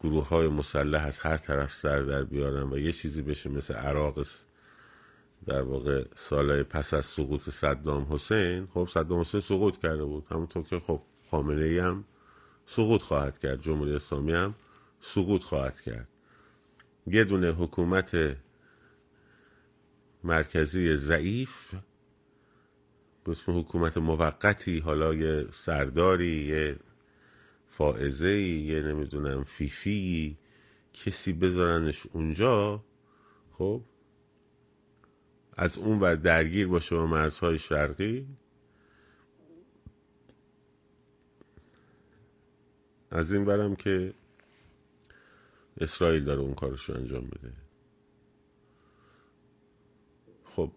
[0.00, 4.22] گروه های مسلح از هر طرف سر در بیارن و یه چیزی بشه مثل عراق
[5.46, 10.26] در واقع سالهای پس از سقوط صدام حسین خب صدام حسین سقوط کرده بود.
[10.30, 12.04] همونطور که خب خامنه ای هم
[12.66, 14.54] سقوط خواهد کرد جمهوری اسلامی هم
[15.00, 16.08] سقوط خواهد کرد.
[17.06, 18.36] یه دونه حکومت
[20.24, 21.74] مرکزی ضعیف
[23.24, 26.76] به اسم حکومت موقتی حالا یه سرداری یه
[27.66, 30.38] فائزه یه نمی‌دونم فیفی
[30.92, 32.84] کسی بذارنش اونجا
[33.52, 33.82] خب
[35.58, 38.26] از اون ور درگیر باشه با مرزهای شرقی؟
[43.10, 44.14] از این برم که
[45.80, 47.52] اسرائیل داره اون کارش رو انجام میده
[50.44, 50.72] خب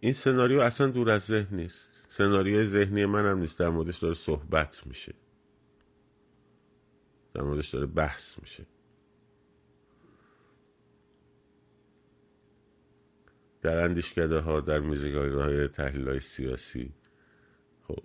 [0.00, 2.04] این سناریو اصلا دور از ذهن نیست.
[2.08, 5.14] سناریوی ذهنی من هم نیست در موردش داره صحبت میشه.
[7.34, 8.66] در موردش داره بحث میشه.
[13.66, 16.92] در اندیشکده ها در میزگاری های تحلیل های سیاسی.
[17.88, 18.02] خب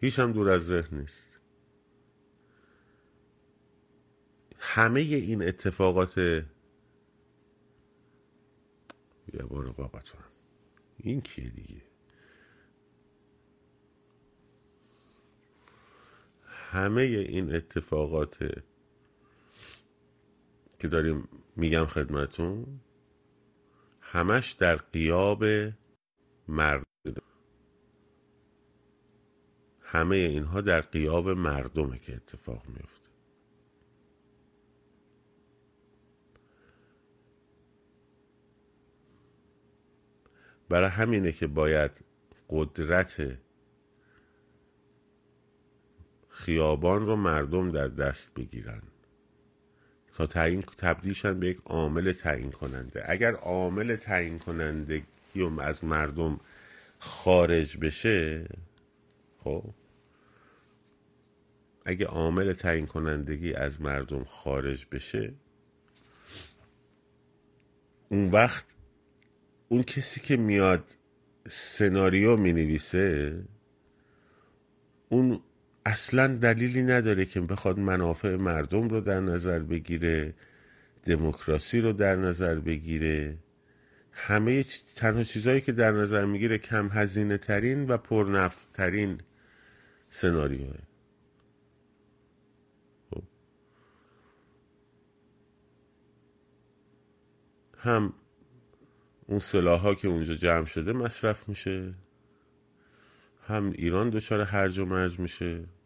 [0.00, 1.40] هیچ هم دور از ذهن نیست.
[4.58, 6.46] همه این اتفاقات یه
[9.48, 10.20] بار بابتون
[10.96, 11.82] این کیه دیگه؟
[16.44, 18.38] همه این اتفاقات
[20.78, 22.80] که داریم میگم خدمتون
[24.10, 25.44] همش در قیاب
[26.48, 26.84] مردم.
[29.80, 33.08] همه اینها در قیاب مردمه که اتفاق میفته.
[40.68, 42.04] برای همینه که باید
[42.50, 43.38] قدرت
[46.28, 48.82] خیابان رو مردم در دست بگیرن.
[50.18, 55.02] تا تعیین تبدیلشن به یک عامل تعیین کننده اگر عامل تعیین کننده
[55.58, 56.40] از مردم
[56.98, 58.48] خارج بشه
[59.44, 59.64] خب
[61.84, 65.34] اگه عامل تعیین کنندگی از مردم خارج بشه
[68.08, 68.64] اون وقت
[69.68, 70.84] اون کسی که میاد
[71.48, 73.44] سناریو می نویسه
[75.08, 75.40] اون
[75.88, 80.34] اصلا دلیلی نداره که بخواد منافع مردم رو در نظر بگیره
[81.02, 83.38] دموکراسی رو در نظر بگیره.
[84.12, 84.64] همه
[84.96, 89.20] تنها چیزهایی که در نظر می‌گیره کم هزینه ترین و پرنفع ترین
[90.10, 90.78] سناریوه.
[93.10, 93.22] خب.
[97.78, 98.12] هم
[99.26, 101.94] اون سلاح ها که اونجا جمع شده مصرف میشه.
[103.46, 105.77] هم ایران دچار هرج و مرج میشه.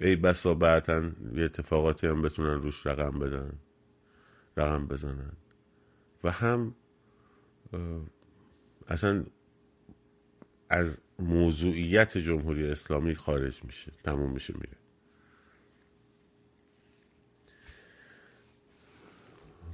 [0.00, 3.52] ای بسا بعدا یه اتفاقاتی هم بتونن روش رقم بدن
[4.56, 5.32] رقم بزنن.
[6.24, 6.74] و هم
[8.88, 9.24] اصلا
[10.70, 14.76] از موضوعیت جمهوری اسلامی خارج میشه تموم میشه میره.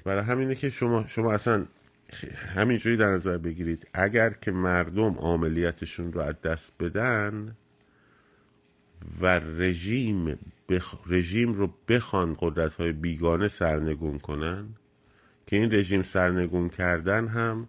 [0.05, 1.67] برای همینه که شما شما اصلا
[2.37, 7.57] همینجوری در نظر بگیرید اگر که مردم عملیاتشون رو از دست بدن
[9.21, 10.39] و رژیم
[10.69, 10.95] بخ...
[11.07, 14.75] رژیم رو بخوان قدرت های بیگانه سرنگون کنن
[15.47, 17.69] که این رژیم سرنگون کردن هم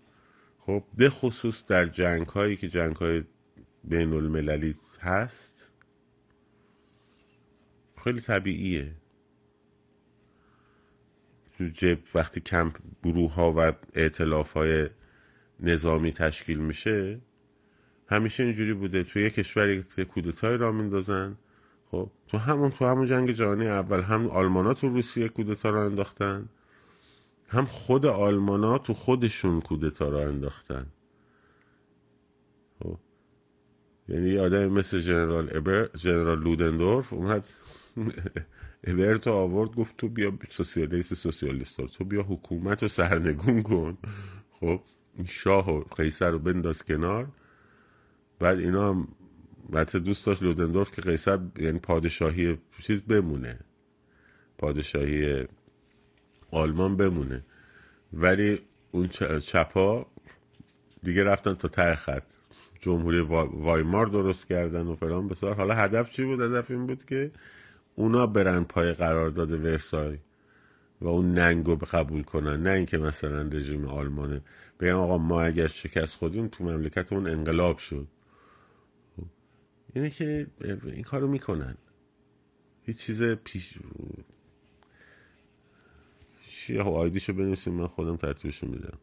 [0.59, 3.23] خب به خصوص در جنگ هایی که جنگ های
[3.84, 5.71] بین المللی هست
[8.03, 8.95] خیلی طبیعیه.
[11.57, 14.89] تو جب وقتی کمپ گروه ها و اعتلاف های
[15.59, 17.19] نظامی تشکیل میشه
[18.12, 19.03] همیشه اینجوری بوده.
[19.03, 21.38] تو یه کشوری که کودتای را میندازن
[21.91, 26.49] خب تو همون تو همون جنگ جهانی اول هم آلمانا تو روسیه کودتا را انداختن
[27.47, 30.86] هم خود آلمانا تو خودشون کودتا را انداختن.
[32.80, 32.97] خب
[34.09, 37.47] یعنی یه آدم مثل جنرال ابر جنرال لودندورف اومد
[38.84, 43.97] ابرت آورد گفت تو بیا سوسیالیست سوسیالیست تو بیا حکومت رو سرنگون کن.
[44.51, 44.82] خب
[45.26, 47.28] شاه و قیصر رو بنداز کنار.
[48.42, 49.08] بعد اینا هم
[49.70, 53.60] بعد دوست داشت لودندورف که قیصر یعنی پادشاهی چیز بمونه.
[54.58, 55.48] پادشاهی
[56.52, 57.44] آلمان بمونه.
[58.14, 58.60] ولی
[58.92, 59.08] اون
[59.39, 60.06] چپا
[61.04, 62.24] دیگه رفتن تا ته خط.
[62.80, 65.28] جمهوری وایمار درست کردن و فلان.
[65.28, 67.32] بسار حالا هدف چی بود؟ هدف این بود که
[67.96, 70.18] اونا برن پای قرارداد ورسای
[71.02, 72.64] و اون ننگو قبول کنن.
[72.64, 74.42] نه اینکه مثلا رژیم آلمانه.
[74.80, 78.08] بگم آقا ما اگر شکست خودیم تو مملکتمون انقلاب شد.
[79.96, 80.48] اینه که
[80.86, 81.78] این کارو می‌کنن.
[82.84, 83.80] هیچ چیز پیش
[86.50, 88.98] چیه آیدیشو بنویسیم من خودم ترتیبشو میدم.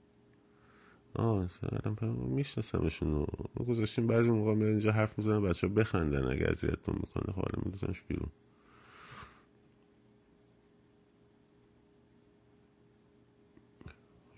[1.14, 3.26] آه سرم میشناسمشون رو.
[3.64, 7.32] گذاشتیم بعضی موقع میاد اینجا حرف می‌زنن بچه ها بخندن اگه اذیتتون می‌کنه.
[7.32, 8.30] خب حالا میدازمش بیرون.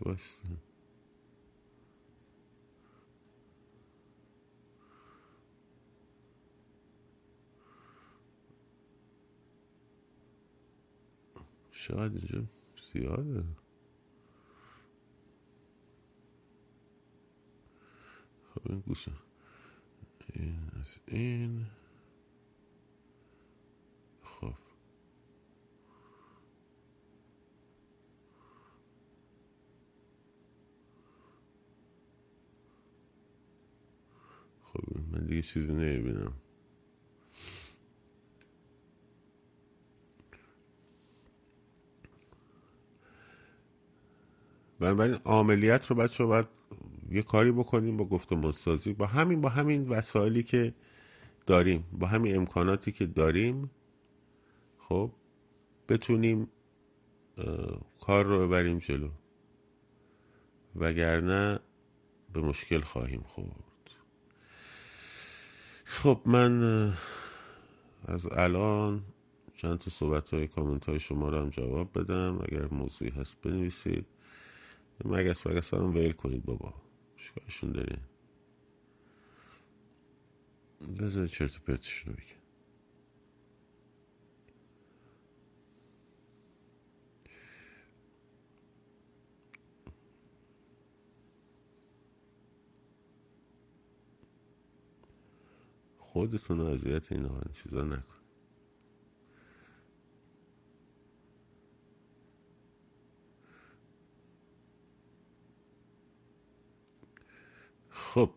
[0.06, 0.34] بس
[11.80, 12.44] چقدر اینجا
[12.92, 13.44] زیاده.
[18.54, 19.12] خب این گوشه.
[20.34, 21.66] این از این.
[24.22, 24.54] خب.
[34.62, 36.32] خب من دیگه چیزی نمی‌بینم.
[44.80, 46.46] بنابراین عملیات رو بچه باید
[47.10, 48.92] یه کاری بکنیم با گفتمان سازی.
[48.92, 50.74] با همین با همین وسایلی که
[51.46, 53.70] داریم با همین امکاناتی که داریم
[54.78, 55.10] خب
[55.88, 56.48] بتونیم
[58.00, 59.08] کار رو ببریم جلو.
[60.76, 61.60] وگرنه
[62.32, 63.90] به مشکل خواهیم خورد.
[65.84, 66.92] خب من
[68.04, 69.02] از الان
[69.56, 72.38] چند تا صحبت های کامنت های شما رو هم جواب بدم.
[72.42, 74.06] اگر موضوعی هست بنویسید.
[75.04, 76.74] مگس مگس هم ویل کنید بابا؟
[77.16, 77.98] شکایشون داره
[81.00, 82.42] بذار چرت و پرتشون رو بگم.
[95.98, 98.19] خودتون اذیت این چیزا نکن.
[108.14, 108.30] خب.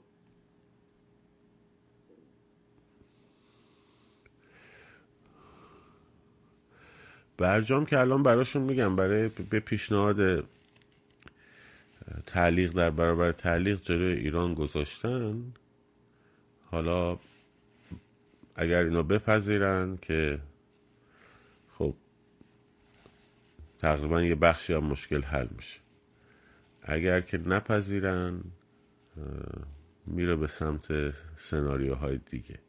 [7.38, 10.46] برجام که الان براشون میگم برای به پیشنهاد
[12.26, 15.54] تعلیق در برابر تعلیق جلوی ایران گذاشتن.
[16.72, 17.20] حالا
[18.56, 20.40] اگر اینا بپذیرن که
[21.70, 21.96] خب
[23.78, 25.80] تقریبا یه بخشی هم مشکل حل میشه.
[26.84, 28.44] اگر که نپذیرن
[30.06, 30.88] میره به سمت
[31.36, 32.60] سناریوهای دیگه.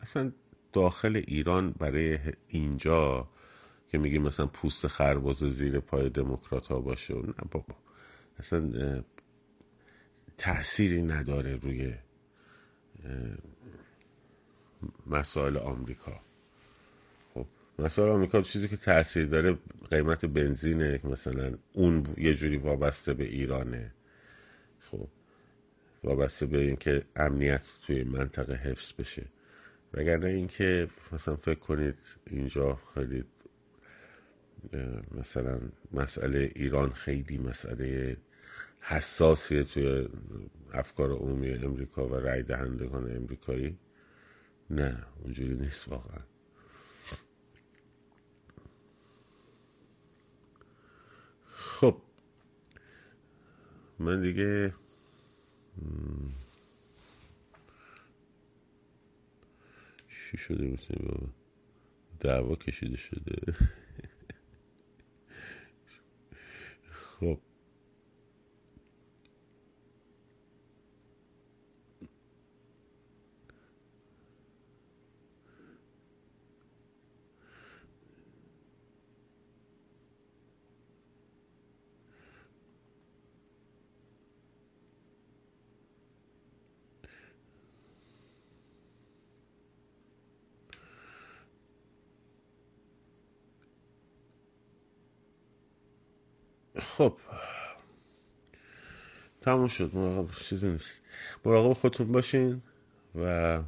[0.00, 0.32] اصلا
[0.72, 2.18] داخل ایران برای
[2.48, 3.28] اینجا
[3.88, 7.74] که میگیم مثلا پوست خرباز زیر پای دموکرات ها باشه نه بابا.
[8.38, 9.02] اصلا
[10.38, 11.94] تأثیری نداره روی
[15.06, 16.20] مسائل آمریکا.
[17.34, 17.46] خب
[17.78, 19.58] مسائل آمریکا چیزی که تاثیر داره
[19.90, 23.94] قیمت بنزینه مثلا اون یه جوری وابسته به ایرانه.
[24.80, 25.08] خب
[26.04, 29.26] وابسته به اینکه امنیت توی منطقه حفظ بشه.
[29.94, 33.24] وگرنه اینکه مثلا فکر کنید اینجا خیلی
[35.18, 35.60] مثلا
[35.92, 38.16] مسئله ایران خیلی مسئله
[38.80, 40.08] حساسیه توی
[40.72, 43.78] افکار عمومی امریکا و رای دهندگان امریکایی؟
[44.70, 46.22] نه اونجوری نیست واقعا.
[51.52, 52.02] خب
[53.98, 54.74] من دیگه
[60.08, 61.28] چی شده مثل بابا؟
[62.20, 63.54] دعوا کشیده شده.
[66.90, 67.40] خب.
[96.96, 97.16] خب.
[99.40, 99.90] تموم شد.
[99.94, 101.00] مراقب چیزی نیست.
[101.44, 102.62] مراقب خودتون باشین
[103.14, 103.62] و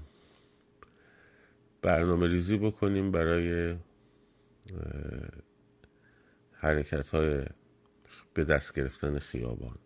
[1.82, 3.76] برنامه ریزی بکنیم برای
[6.52, 7.44] حرکت های
[8.34, 9.78] به دست گرفتن خیابان.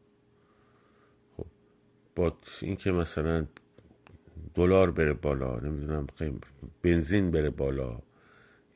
[1.36, 1.46] خب.
[2.16, 3.46] با اینکه مثلا
[4.54, 6.06] دلار بره بالا نمی‌دونم
[6.82, 8.00] بنزین بره بالا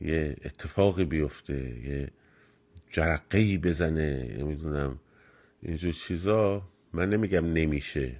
[0.01, 2.13] یه اتفاقی بیفته یه
[2.91, 4.99] جرقه ای بزنه نمی‌دونم
[5.63, 6.63] اینجور چیزا.
[6.93, 8.17] من نمیگم نمیشه.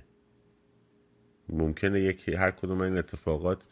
[1.49, 3.65] ممکنه یکی هر کدوم این اتفاقات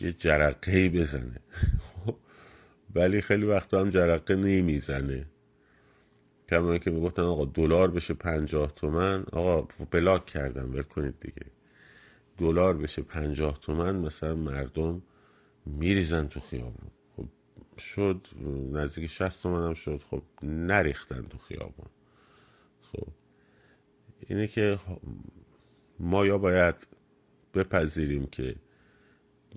[0.00, 1.40] یه جرقه ای بزنه.
[1.86, 2.16] خب،
[2.94, 5.26] ولی خیلی وقتا هم جرقه نمی‌زنه.
[6.48, 9.24] کما که می‌گفتن آقا دلار بشه پنجاه تومن.
[9.32, 11.46] آقا بلاک کردم ول کنید دیگه.
[12.38, 15.02] دلار بشه پنجاه تومن مثلا مردم
[15.66, 16.90] میریزن تو خیابون.
[17.80, 18.26] شد
[18.72, 20.02] نزدیک شست هم شد.
[20.10, 21.86] خب نریختن تو خیابون
[22.82, 23.08] خب
[24.28, 24.78] اینه که
[26.00, 26.86] ما یا باید
[27.54, 28.54] بپذیریم که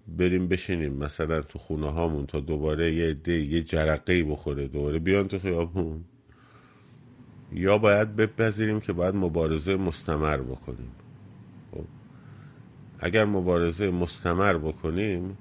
[0.08, 5.28] بریم بشینیم مثلا تو خونه هامون تا دوباره یه ده یه جرقه بخوره دوباره بیان
[5.28, 6.06] تو خیابون.
[7.52, 10.92] یا باید بپذیریم که باید مبارزه مستمر بکنیم.
[11.72, 11.86] خب
[13.00, 15.38] اگر مبارزه مستمر بکنیم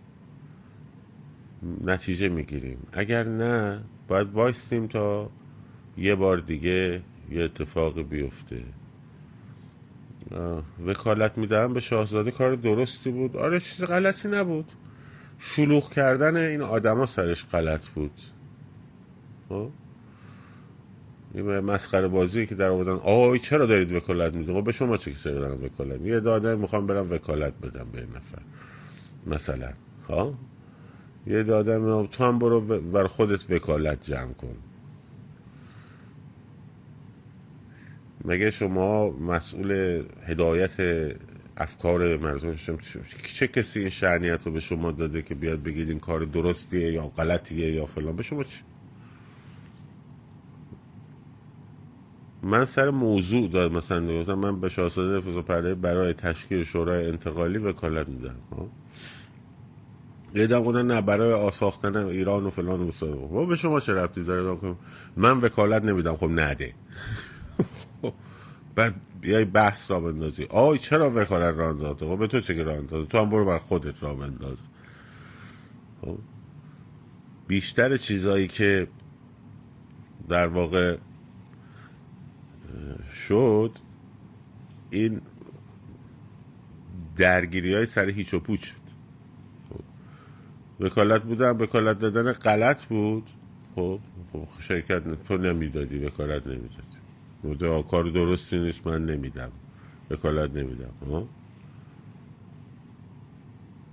[1.85, 2.87] نتیجه می‌گیریم.
[2.93, 5.31] اگر نه باید وایستیم تا
[5.97, 8.63] یه بار دیگه یه اتفاقی بیفته.
[10.87, 13.37] وکالت میدم به شاهزاده کار درستی بود.
[13.37, 14.73] آره چیز غلطی نبود.
[15.39, 18.21] شلوغ کردن این آدما سرش غلط بود.
[19.49, 19.71] خب؟
[21.35, 23.01] یه مسخره بازی که در آوردن.
[23.03, 26.87] آی چرا دارید وکالت می‌دید؟ خب به شما چه کسی دارم وکالت؟ یه داده می‌خوام
[26.87, 28.43] برم وکالت بدم به نفر.
[29.27, 29.73] مثلا
[30.09, 30.35] خب؟
[31.27, 34.57] یه دادم تو هم برو بر خودت وکالت جمع کن
[38.25, 40.73] مگه شما مسئول هدایت
[41.57, 42.57] افکار مردم
[43.25, 47.07] چه کسی این شعنیت رو به شما داده که بیاد بگید این کار درستیه یا
[47.07, 48.61] غلطیه یا فلان به شما چی؟
[52.43, 58.37] من سر موضوع داد مثلا من به شاهزاده فضا برای تشکیل شورای انتقالی وکالت میدم
[60.33, 63.29] خب؟ یه دم نه برای آساختن ایران و فلان و بسار.
[63.29, 64.77] خب به شما چه ربطی داره؟
[65.17, 66.17] من وکالت نمیدم.
[66.17, 66.75] خب نده
[68.75, 70.47] بعد بیای بحث را بندازی.
[70.51, 73.59] آی چرا وکالت را اندازه خب به تو چه را اندازه تو هم برو بر
[73.59, 74.69] خودت را بنداز.
[76.01, 76.19] خب
[77.47, 78.89] بیشتر چیزایی که
[80.29, 80.97] در واقع
[83.29, 83.79] شد
[84.91, 85.21] این
[87.17, 88.73] درگیری های سر هیچ و پوچ.
[90.83, 93.31] وکالت بودم وکالت دادن غلط بود.
[93.77, 94.01] خب,
[94.33, 96.99] خب شرکت تو نمی‌دادی وکالت نمی‌دادی.
[97.43, 99.53] بوده کار درستی نیست من نمیدم.
[100.11, 100.95] وکالت نمیدم.
[101.11, 101.29] ها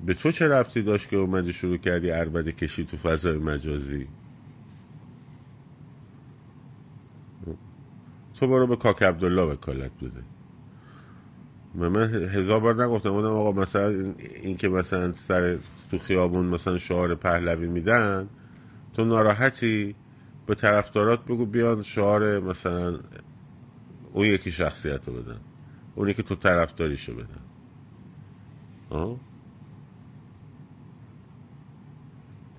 [0.05, 4.07] به تو چه ربطی داشت که اومدی شروع کردی عربده کشی تو فضای مجازی؟
[8.35, 10.23] تو برو به کاک عبدالله وکالت بده.
[11.75, 14.13] من هزار بار نگفتم بودم آقا مثلا
[14.43, 15.57] این که مثلا سر
[15.91, 18.29] تو خیابون مثلا شعار پهلوی میدن
[18.93, 19.95] تو ناراحتی
[20.47, 22.99] به طرفدارات بگو بیان شعار مثلا
[24.13, 25.39] اون یکی شخصیت رو بدن
[25.95, 27.41] اونی که تو طرفداریشو بدن
[28.89, 29.17] آه؟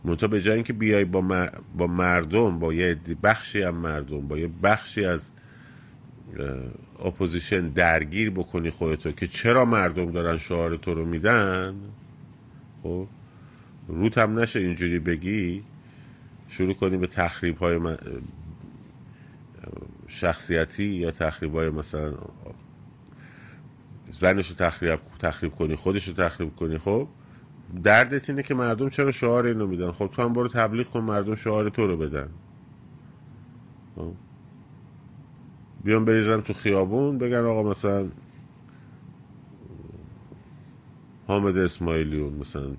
[0.04, 4.50] منتها به جای اینکه بیای با, با مردم با یه بخشی از مردم با یه
[4.62, 5.32] بخشی از
[7.04, 11.74] opposition درگیر بکنی خودتو که چرا مردم دارن شعار تو رو میدن؟
[12.82, 13.06] خب
[13.88, 15.64] روت هم نشه اینجوری بگی.
[16.48, 17.96] شروع کنی به تخریب های
[20.08, 22.14] شخصیتی یا تخریب های مثلا
[24.10, 26.78] زنش رو تخریب, تخریب کنی خودش رو تخریب کنی.
[26.78, 27.08] خب
[27.82, 31.34] دردت اینه که مردم چرا شعار اینو میدن؟ خب تو هم برو تبلیغ کن مردم
[31.34, 32.28] شعار تو رو بدن.
[33.96, 34.12] خب؟
[35.84, 38.08] بیان بریزن تو خیابون بگن آقا مثلا
[41.26, 42.76] حامد اسماعیلیون مثلا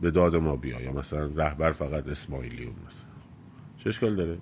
[0.00, 3.08] به داد ما بیا یا مثلا رهبر فقط اسماعیلیون مثلا.
[3.78, 4.38] چه اشکال داره؟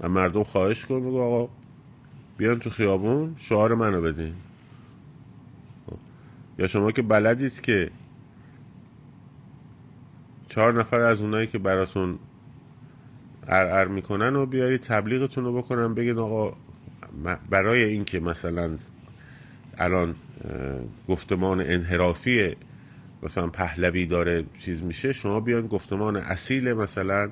[0.00, 1.52] من مردم خواهش کن بگو آقا
[2.38, 4.34] بیان تو خیابون شعار منو بدین.
[6.58, 7.90] یا شما که بلدید که
[10.48, 12.18] چهار نفر از اونایی که براتون
[13.48, 16.56] ار می‌کنن و بیارید تبلیغتون رو بکنن بگین آقا
[17.50, 18.78] برای اینکه مثلا
[19.78, 20.14] الان
[21.08, 22.56] گفتمان انحرافی
[23.22, 27.30] مثلا پهلوی داره چیز میشه شما بیان گفتمان اصیل مثلا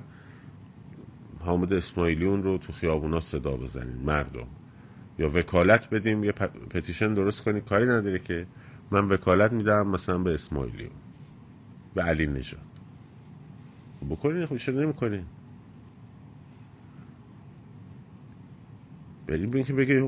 [1.41, 4.47] حامد اسماعیلیون رو تو خیابونا صدا بزنین مردم.
[5.19, 6.33] یا وکالت بدیم یه
[6.71, 7.65] پتیشن درست کنید.
[7.65, 8.47] کاری نداره که
[8.91, 10.91] من وکالت میدم مثلا به اسماعیلیون
[11.95, 12.61] به علی نژاد.
[14.11, 15.25] بکنین خب نمی‌کنین
[19.27, 20.03] بریم بین که بگه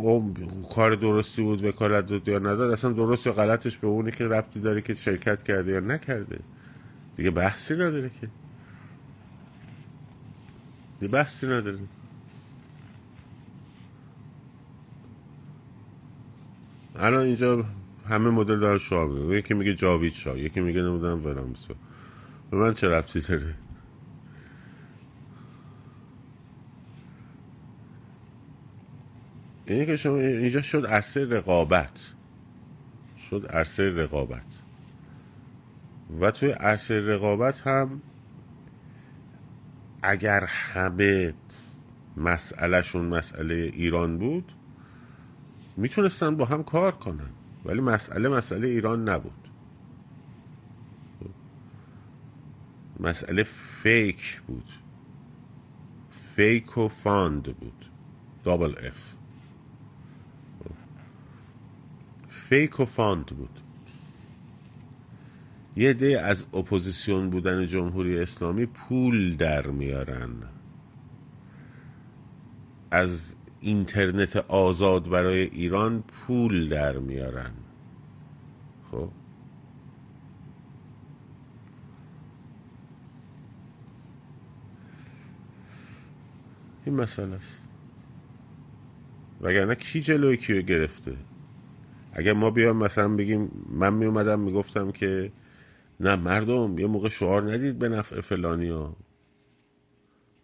[0.75, 4.61] کار درستی بود وکالت داد یا نداد اصلا درست یا غلطش به اونی که ربطی
[4.61, 6.39] داره که شرکت کرده یا نکرده.
[7.17, 8.29] دیگه بحثی نداره که.
[11.01, 11.79] دیگه بحثی نداره.
[16.97, 17.65] الان اینجا
[18.09, 21.75] همه مدل دارن شاه یکی میگه جاوید شاه یکی میگه نمی‌دونم ورامسو
[22.51, 23.55] به من چه ربطی داره؟
[29.67, 32.15] اینه که شما اینجا شد عرصه رقابت.
[33.31, 34.63] شد عرصه رقابت.
[36.21, 38.01] و توی عرصه رقابت هم
[40.03, 41.35] اگر همه
[42.17, 44.53] مسئلهشون مسئله ایران بود
[45.77, 47.31] می‌تونستن با هم کار کنن.
[47.65, 49.49] ولی مسئله مسئله ایران نبود.
[53.01, 54.71] مسئله fake بود.
[56.11, 57.91] fake و fund بود.
[58.45, 59.15] double F.
[62.49, 63.61] fake و fund بود.
[65.77, 70.31] یه عده از اپوزیسیون بودن جمهوری اسلامی پول در میارن.
[72.91, 77.53] از اینترنت آزاد برای ایران پول در میارن.
[78.91, 79.11] خب؟
[86.85, 87.63] این مسئله است.
[89.41, 91.17] وگرنه کی جلوی کیو گرفته؟
[92.19, 95.33] اگر ما بیام مثلا بگیم من می اومدم می‌گفتم که
[96.01, 98.97] نه مردم یه موقع شعار ندید به نفع فلانی ها.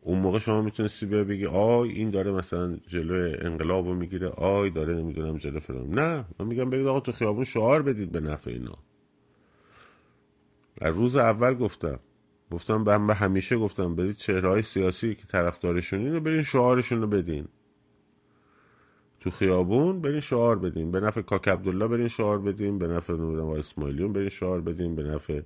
[0.01, 4.71] اون موقع شما می‌تونستی بیا بگی آی این داره مثلا جلو انقلاب رو می‌گیره آی
[4.71, 5.91] داره نمی‌دونم جلو فلان.
[5.91, 8.79] نه من میگم برید آقا تو خیابون شعار بدید به نفع اینا.
[10.81, 12.01] از روز اول گفتم.
[12.51, 17.49] گفتم به همیشه گفتم برید چهرهای سیاسی که طرفدارشون رو برین شعارشون رو بدین.
[19.23, 23.47] تو خیابون برین شعار بدیم به نفع کاک عبدالله برین شعار بدیم به نفع نمی‌دونم
[23.47, 25.41] اسماعیلیون برین شعار بدیم به نفع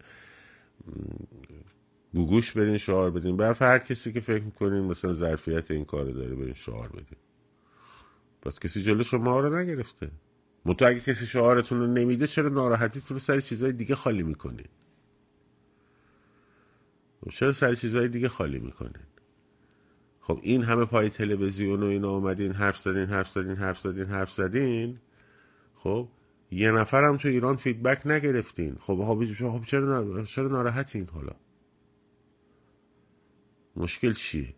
[2.15, 6.35] گوگوش برین شعار بدیم نفع هر کسی که فکر می‌کنین مثلا ظرفیت این کار داره
[6.35, 7.19] برین شعار بدیم
[8.43, 10.11] پس کسی جلو شما رو نگرفته.
[10.65, 14.69] منتها اگه کسی شعارتون رو نمیده چرا ناراحتی تو رو سر چیزای دیگه خالی می‌کنین؟
[17.31, 19.07] چرا سر چیزای دیگه خالی می‌کنین؟
[20.27, 24.31] خب این همه پای تلویزیون و اینا اومدین حرف زدین حرف زدین حرف زدین حرف
[24.31, 25.01] زدین.
[25.75, 26.09] خب
[26.51, 28.77] یه نفرم تو ایران فیدبک نگرفتین.
[28.81, 29.35] خب خب
[29.71, 31.33] چرا چرا ناراحتین حالا؟
[33.77, 34.55] مشکل چیه؟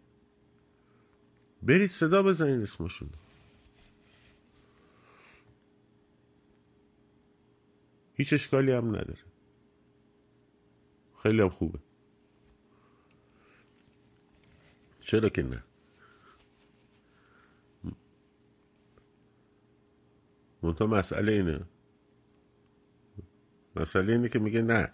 [1.62, 3.10] برید صدا بزنین اسمشون.
[8.14, 9.24] هیچ اشکالی هم نداره.
[11.22, 11.78] خیلی هم خوبه.
[15.09, 15.64] چرا که نه؟
[20.62, 21.61] منتها مسئله اینه.
[23.76, 24.92] مسئله اینه که میگه نه.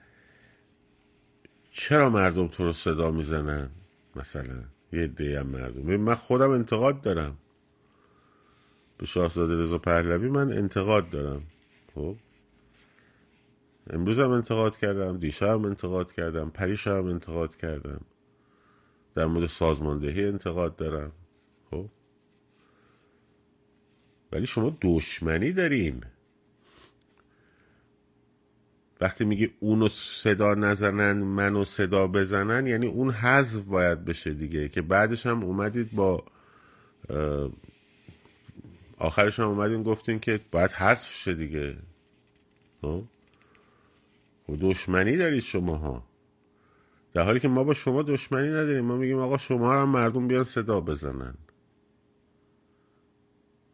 [1.70, 3.70] چرا مردم تو رو صدا می‌زنن؟
[4.16, 5.96] مثلا یه دی هم مردم.
[5.96, 7.38] من خودم انتقاد دارم.
[8.98, 11.42] به شاهزاده رضا پهلوی من انتقاد دارم.
[11.94, 12.16] خب؟
[13.90, 18.00] امروز هم انتقاد کردم دیشب هم انتقاد کردم پریش هم انتقاد کردم.
[19.14, 21.12] در مورد سازماندهی انتقاد دارم.
[21.70, 21.86] خب؟
[24.32, 26.04] ولی شما دشمنی دارین
[29.00, 34.82] وقتی میگی اونو صدا نزنن منو صدا بزنن یعنی اون حذف باید بشه دیگه که
[34.82, 36.24] بعدش هم اومدید با
[38.98, 41.76] آخرش هم اومدین گفتین که باید حذف شه دیگه.
[42.82, 43.04] و خب؟
[44.60, 46.04] دشمنی دارید شما ها
[47.14, 50.44] در حالی که ما با شما دشمنی نداریم ما میگیم آقا شما هم مردم بیان
[50.44, 51.34] صدا بزنن.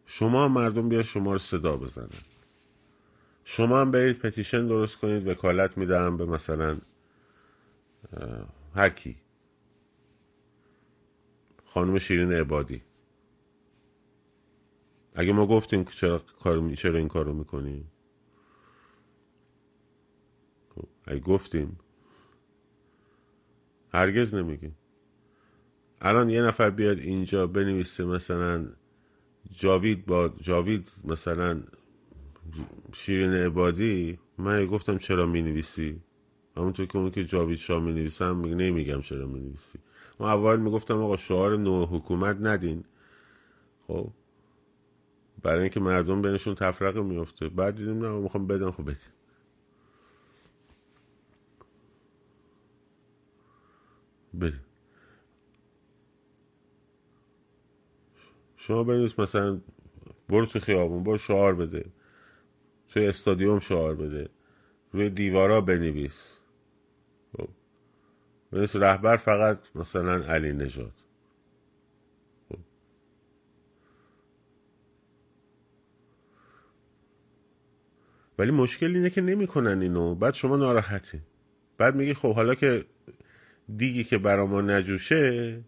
[0.06, 2.08] شما هم مردم بیان شما رو صدا بزنن.
[3.44, 6.78] شما هم برید پتیشن درست کنید وکالت میدم به مثلا
[8.74, 9.16] هرکی
[11.64, 12.82] خانم شیرین عبادی.
[15.14, 16.22] اگه ما گفتیم چرا,
[16.76, 17.92] چرا این کار رو می‌کنیم
[20.74, 21.78] خب، اگه گفتیم
[23.92, 24.76] هرگز نمیگیم
[26.00, 28.66] الان یه نفر بیاد اینجا بنویسه مثلا
[29.50, 31.62] جاوید با جاوید مثلا
[32.92, 34.18] شیرین عبادی.
[34.38, 36.00] من گفتم چرا می نویسی
[36.56, 39.78] همونطور که اون که جاوید شاه می نویسم نمیگم چرا می نویسی
[40.20, 42.84] ما اول می‌گفتم آقا شعار نوع حکومت ندین.
[43.86, 44.10] خب.
[45.42, 49.19] برای اینکه مردم بینشون تفرقه میفته بعد دیدیم نه می‌خوام بدن خب بدین.
[54.40, 54.60] بدین
[58.56, 59.60] شما بنویس مثلا
[60.28, 61.84] برو تو خیابون برو شعار بده.
[62.88, 64.28] توی استادیوم شعار بده.
[64.92, 66.40] روی دیوارا بنویس.
[67.36, 67.48] خب.
[68.52, 70.92] بنویس رهبر فقط مثلا علی نجات
[72.48, 72.58] خب.
[78.38, 80.14] ولی مشکل اینه که نمی‌کنن اینو.
[80.14, 81.20] بعد شما ناراحتی.
[81.78, 82.84] بعد میگی خب حالا که
[83.76, 85.60] دیگی که برا ما نجوشه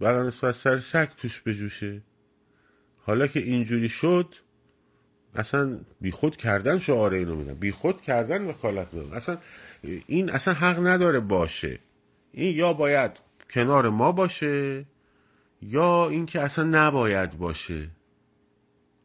[0.00, 2.02] برای سر سگ توش بجوشه.
[2.98, 4.34] حالا که اینجوری شد
[5.34, 9.38] اصلا بیخود کردن شعار اینو میدن بیخود کردن وکالت میدن اصلا
[10.06, 11.78] این اصلا حق نداره باشه.
[12.32, 13.20] این یا باید
[13.50, 14.84] کنار ما باشه
[15.62, 17.88] یا اینکه اصلا نباید باشه.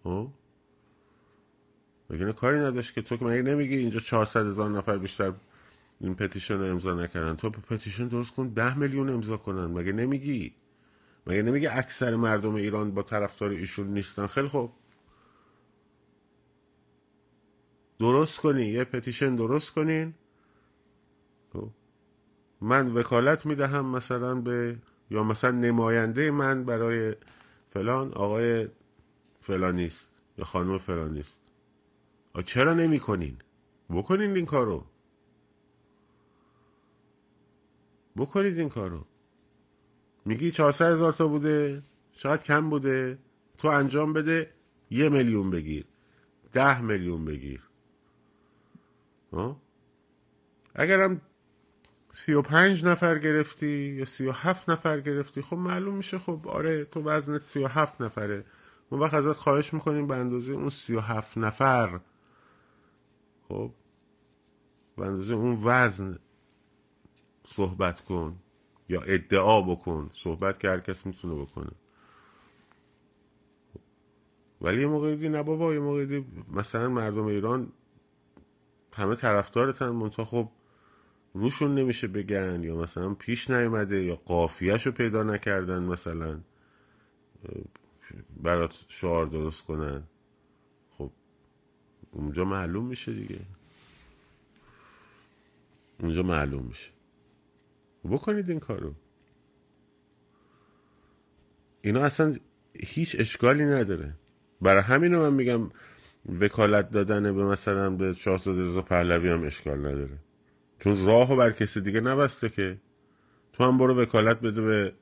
[0.04, 0.30] خب؟
[2.10, 5.34] مگه کاری نداشت که تو که مگه نمیگی اینجا 400 هزار نفر بیشتر
[6.02, 7.36] این پتیشن رو امضا نکردن.
[7.36, 9.66] تو پتیشن درست کن ده میلیون امضا کنن.
[9.66, 10.56] مگه نمیگی؟
[11.28, 14.72] مگه نمیگی اکثر مردم ایران با طرفدار ایشون نیستن؟ خیلی خوب.
[18.00, 20.14] درست کنین یه پتیشن درست کنین.
[21.54, 21.70] خب.
[22.62, 24.78] من وکالت می‌دهم مثلا به
[25.10, 27.16] یا مثلا نماینده من برای
[27.70, 28.68] فلان آقای
[29.42, 31.42] فلانیست یا خانم فلانیست.
[32.46, 33.38] چرا نمی کنین
[33.90, 34.86] بکنین این کارو.
[38.20, 39.06] بکنید این کارو.
[40.26, 43.20] میگی 400 هزار تا بوده چقدر کم بوده.
[43.58, 44.54] تو انجام بده
[44.90, 45.86] یه میلیون بگیر.
[46.52, 47.62] ده میلیون بگیر.
[50.76, 51.22] اگرم
[52.12, 56.48] سی و پنج نفر گرفتی یا سی و هفت نفر گرفتی خب معلوم میشه خب
[56.48, 58.46] آره تو وزنت سی و هفت نفره.
[58.90, 62.00] اون وقت ازت خواهش می‌کنیم به اندازه اون سی و هفت نفر.
[63.48, 63.74] خب؟
[64.98, 66.20] به اندازه اون وزن.
[67.50, 68.40] صحبت کن
[68.90, 71.72] یا ادعا بکن صحبت که هر کس می‌تونه بکنه.
[74.62, 77.72] ولی یه موقعی نه بابا یه موقعی مثلا مردم ایران
[78.94, 80.50] همه طرفدارتن منتها خب
[81.34, 86.40] روشون نمیشه بگن یا مثلا پیش نیومده یا قافیهش رو پیدا نکردن مثلا
[88.44, 90.04] برات شعار درست کنن.
[90.98, 91.12] خب
[92.12, 93.40] اونجا معلوم میشه دیگه.
[96.00, 96.99] اونجا معلوم میشه.
[98.04, 98.94] بکنید این کارو.
[101.82, 102.36] اینا اصلا
[102.74, 104.14] هیچ اشکالی نداره.
[104.62, 105.70] برای همین من میگم
[106.42, 110.20] وکالت دادن به مثلا به شاهزاده رضا پهلوی هم اشکال نداره.
[110.80, 112.78] چون راهو بر کسی دیگه نبسته که.
[113.54, 114.94] تو هم برو وکالت بده به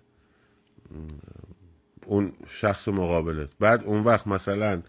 [2.05, 3.49] اون شخص مقابلت.
[3.59, 4.81] بعد اون وقت مثلا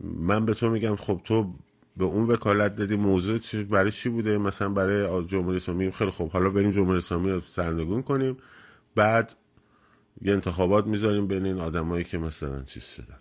[0.00, 1.54] من به تو میگم خب تو
[1.96, 3.40] به اون وکالت دادی موضوع
[3.70, 8.02] برای چی بوده؟ مثلا برای جمهوری اسلامی خیلی خب حالا بریم جمهوری اسلامی رو سرنگون
[8.02, 8.36] کنیم.
[8.94, 9.34] بعد
[10.22, 13.18] یه انتخابات می‌ذاریم بین این آدمایی که مثلا چیز شدن.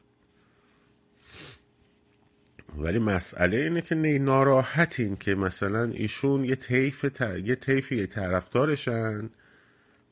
[2.77, 9.29] ولی مسئله اینه که ناراحتین که مثلا ایشون یه طیف یه طیفی طرفدارشن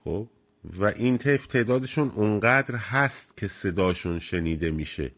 [0.04, 0.28] خب؟
[0.80, 5.12] و این طیف تعدادشون اونقدر هست که صداشون شنیده میشه.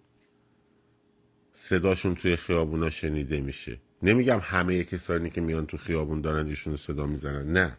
[1.64, 3.78] صداشون توی خیابونا شنیده میشه.
[4.04, 7.78] نمیگم همه کسانی که میان تو خیابون دارن ایشون صدا می‌زنن نه.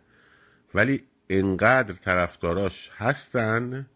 [0.74, 3.86] ولی انقدر طرفداراش هستن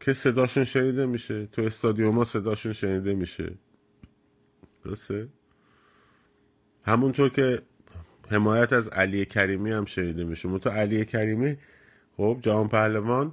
[0.00, 1.46] که صداشون شنیده میشه.
[1.46, 3.54] تو استادیوم ها صداشون شنیده میشه.
[4.84, 5.28] درسته؟
[6.82, 7.62] همونطور که
[8.30, 10.58] حمایت از علی کریمی هم شنیده میشه.
[10.58, 11.56] تو علی کریمی
[12.16, 13.32] خب جهان پهلوان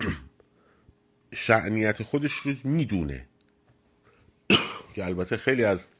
[1.32, 3.29] شعنیت خودش رو می‌دونه.
[4.94, 5.90] که البته خیلی از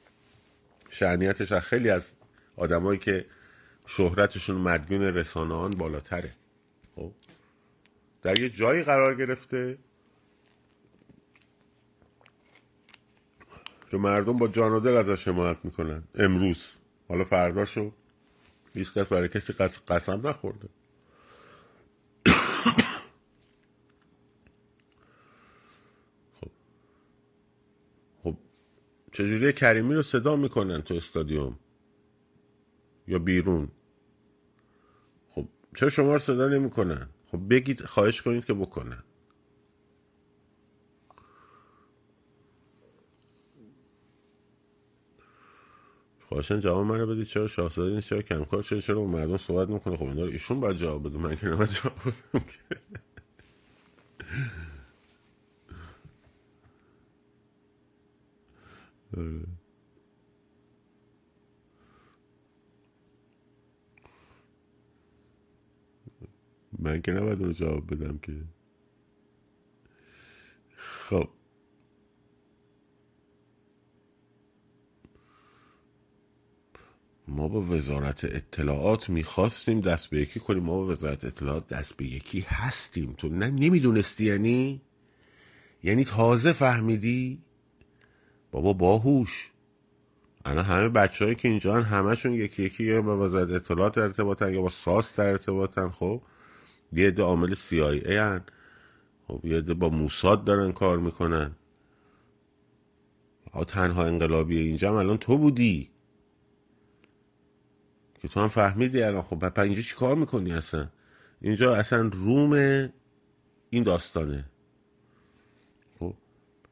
[0.91, 2.15] شعنیتش از خیلی از
[2.57, 3.27] آدمایی که
[3.87, 6.33] شهرتشون مدیون رسانه بالاتره.
[6.97, 7.13] خب؟
[8.23, 9.79] در یه جایی قرار گرفته
[13.91, 16.03] که مردم با جان و دل ازش حمایت می‌کنن.
[16.15, 16.71] امروز.
[17.09, 17.93] حالا فرداشو
[18.75, 19.53] هیچ کس برای کسی
[19.89, 20.69] قسم نخورده.
[29.13, 31.59] چجوری کریمی رو صدا می‌کنن تو استادیوم
[33.09, 33.69] یا بیرون؟
[35.29, 39.03] خب چرا شما رو صدا نمی‌کنن؟ خب بگید خواهش کنید که بکنن.
[46.21, 47.27] خواهشن جواب من رو بدید.
[47.27, 51.09] چرا شاهزاده نیست؟ چرا کمکار چرا چرا مردم صحبت می‌کنه خب اینا ایشون باید جواب
[51.09, 51.19] بده.
[51.19, 51.95] من که نباید جواب
[52.33, 52.45] بدم
[66.79, 68.45] من که نباید رو جواب بدم که.
[70.77, 71.29] خب.
[77.29, 80.63] ما با وزارت اطلاعات می‌خواستیم دست به یکی کنیم.
[80.63, 83.13] ما با وزارت اطلاعات دست به یکی هستیم.
[83.13, 84.83] تو نه نمی‌دونستی یعنی؟
[85.83, 87.43] یعنی تازه فهمیدی؟
[88.51, 89.51] بابا باهوش.
[90.45, 94.69] الان همه بچههایی که اینجا همشون یکی یکی یا با وزارت اطلاعات ارتباطن یا با
[94.69, 96.23] ساس در ارتباطن خب.
[96.93, 98.45] یه عده عامل CIA هن.
[99.29, 101.51] خب یه عده با موساد دارن کار می‌کنن.
[103.67, 105.91] تنها انقلابی اینجا الان تو بودی.
[108.23, 109.23] که تو هم فهمیدی الان.
[109.23, 110.89] خب پس اینجا چی کار می‌کنی اصلا؟
[111.41, 112.53] اینجا اصلا روم
[113.71, 114.45] این داستانه.
[115.99, 116.15] خب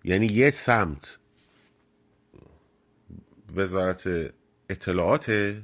[0.04, 1.18] یعنی یه سمت.
[3.56, 4.32] وزارت
[4.68, 5.54] اطلاعات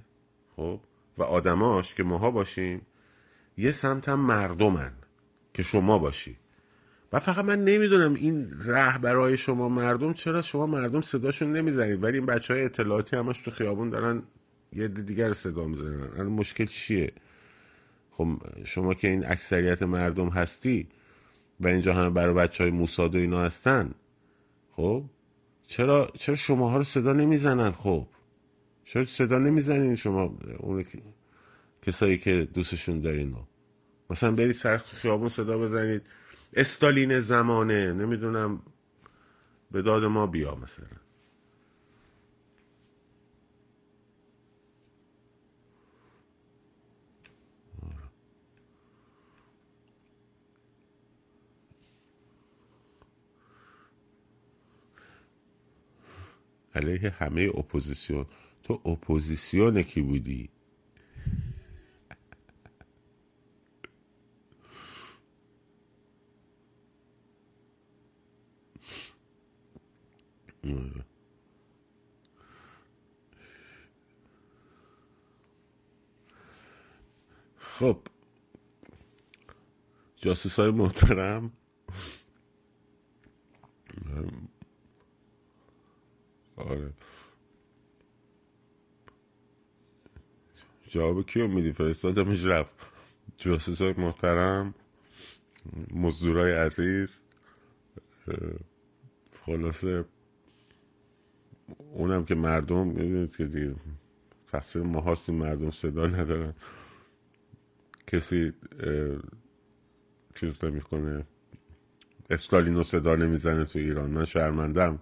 [0.57, 0.81] خب
[1.19, 2.83] و آدماش که ماها باشیم
[3.57, 4.93] یه سمت هم مردمن
[5.55, 6.37] که شما باشی.
[7.13, 8.51] و فقط من نمی‌دونم این
[9.03, 13.51] برای شما مردم چرا شما مردم صداشون نمی‌زنید؟ ولی این بچه های اطلاعاتی همش تو
[13.51, 14.23] خیابون دارن
[14.73, 16.11] یه دیگر صدا می‌زنن.
[16.15, 17.13] الان مشکل چیه؟
[18.11, 18.29] خب
[18.65, 20.89] شما که این اکثریت مردم هستی
[21.61, 23.91] و اینجا همه برای بچه های موساد و اینا هستن
[24.73, 25.05] خب
[25.67, 28.07] چرا چرا شماها رو صدا نمی‌زنن؟ خب.
[28.85, 30.85] چرا صدا نمی‌زنین شما اون
[31.83, 33.47] کسایی که دوستشون دارین رو؟
[34.11, 36.03] مثلا برید سر خیابون صدا بزنید.
[36.55, 37.93] استالین زمانه.
[37.93, 38.63] نمی‌دونم.
[39.71, 41.04] به داد ما بیا مثلا.
[56.75, 58.27] علیه همه اپوزیسیون.
[58.63, 60.49] تو اپوزیسیون کی بودی؟
[77.59, 77.99] خب.
[80.17, 81.53] جاسوس های محترم
[86.69, 86.93] آره.
[90.89, 92.71] جواب کیو میدی؟ فرستادمش رفت.
[93.37, 94.75] جاسوس های محترم
[95.91, 97.23] مزدورای عزیز
[99.47, 100.05] خلاصه
[101.79, 103.75] اونم که مردم می‌دونید که دیگه
[104.47, 106.55] تقصیر ما مردم صدا ندارن.
[108.07, 108.53] کسی
[110.35, 111.27] چیز نمی‌کنه.
[112.31, 114.11] استالینو صدا نمی‌زنه تو ایران.
[114.11, 114.99] من شرمندم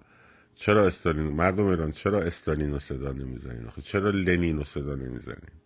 [0.55, 5.61] چرا استالین؟ مردم ایران چرا استالین رو صدا نمی‌زنین؟ خب چرا لنین رو صدا نمی‌زنین؟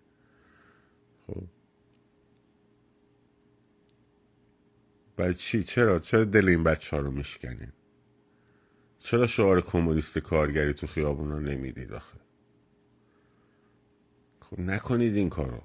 [1.27, 1.43] خب.
[5.17, 7.73] برای چی؟ چرا؟ چرا دل این بچه ها رو میشکنین؟
[8.99, 12.19] چرا شعار کمونیست کارگری تو خیابون رو نمی‌دید آخه؟
[14.41, 15.63] خب نکنید این کارو.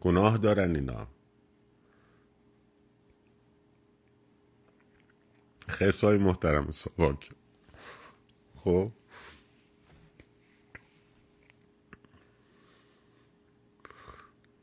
[0.00, 1.08] گناه دارن اینا.
[5.68, 7.30] خرسای محترم سواک.
[8.64, 8.92] خب.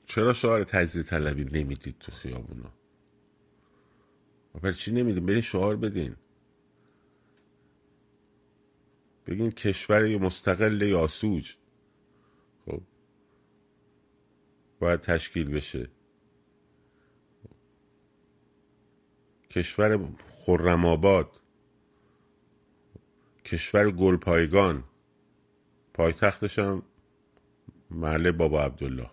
[0.06, 2.74] چرا شعار تجزیه طلبی نمی‌دید تو خیابونا؟
[4.62, 6.16] برای چی نمیدین برین شعار بدین.
[9.28, 11.56] بگین کشور مستقل یاسوج
[12.66, 12.82] خب.
[14.80, 15.90] باید تشکیل بشه.
[19.50, 21.42] کشور خرم آباد.
[23.46, 24.84] کشور گلپایگان.
[25.94, 26.84] پایتختش هم
[27.92, 29.10] محله بابا عبدالله.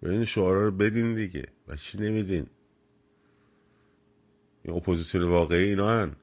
[0.00, 1.46] به این شعارا رو بدین دیگه.
[1.68, 2.46] و چی نمیدین؟
[4.62, 6.16] این اپوزیسیون واقعی اینا هن.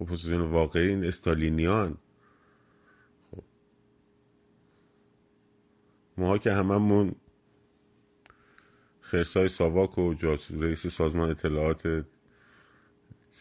[0.00, 1.98] اپوزیسیون واقعی این استالینیان.
[3.30, 3.42] خب.
[6.18, 7.14] ماها که هممون
[9.00, 10.14] خرسای ساواک و
[10.50, 12.06] رئیس سازمان اطلاعات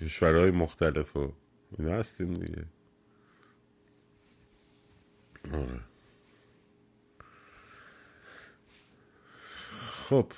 [0.02, 1.34] کشورهای مختلف و
[1.80, 2.66] اینا هستیم دیگه
[5.54, 5.82] آره
[9.80, 10.32] خب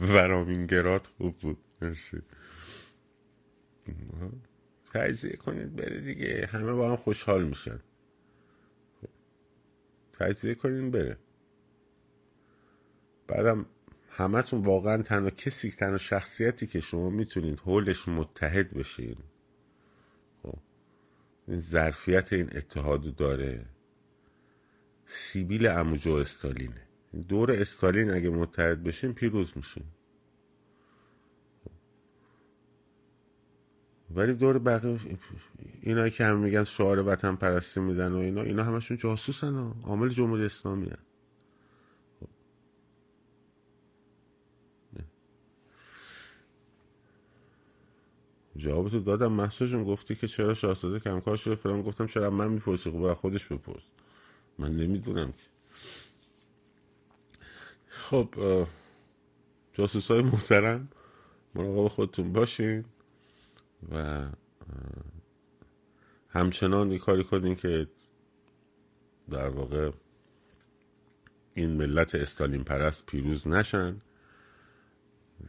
[0.00, 2.22] ورامینگرات خوب بود مرسی
[4.94, 7.80] تجزیه کنید بره دیگه همه با هم خوشحال میشن
[10.12, 11.18] تجزیه کنید بره
[13.28, 13.66] بعدم
[14.18, 19.16] همتون واقعا تنها کسی تنها شخصیتی که شما می‌تونید حولش متحد بشین.
[20.42, 20.58] خب
[21.48, 23.66] این ظرفیت این اتحاد داره.
[25.06, 26.82] سیبیل اموجو استالینه.
[27.28, 29.84] دور استالین اگه متحد بشین پیروز میشین.
[34.10, 34.98] ولی دور بقیه
[35.82, 40.44] اینا که هم میگن شعار وطن پرستی میدن و اینا اینا همشون جاسوسن عامل جمهوری
[40.44, 41.07] اسلامی هن.
[48.58, 52.48] جواب تو دادم محسا جون گفتی که چرا شاهزاده کمکار شده فلان گفتم چرا من
[52.48, 53.82] می‌پرسی؟ خب خودش بپرس.
[54.58, 55.42] من نمی‌دونم که.
[57.88, 58.28] خب
[59.72, 60.88] جاسوس های محترم
[61.54, 62.84] مراقب خودتون باشین
[63.92, 64.26] و
[66.28, 67.88] همچنان این کاری کنین که
[69.30, 69.90] در واقع
[71.54, 74.00] این ملت استالین پرست پیروز نشن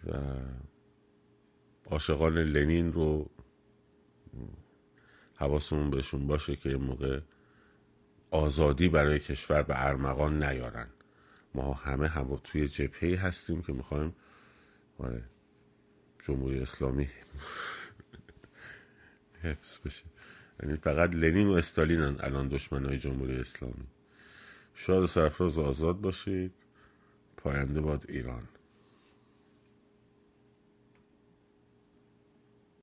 [0.05, 0.17] و
[1.89, 3.29] عاشقان لنین رو
[5.35, 7.19] حواسمون بهشون باشه که موقع
[8.31, 10.87] آزادی برای کشور به ارمغان نیارن.
[11.55, 14.15] ما همه هوا توی جبهه هستیم که می‌خوایم
[14.97, 15.23] آره
[16.25, 17.09] جمهوری اسلامی
[19.43, 20.03] حفظ بشه.
[20.63, 23.87] یعنی فقط لنین و استالین الان دشمن های جمهوری اسلامی.
[24.73, 26.53] شاد و سرفراز آزاد باشید.
[27.37, 28.47] پاینده باد ایران.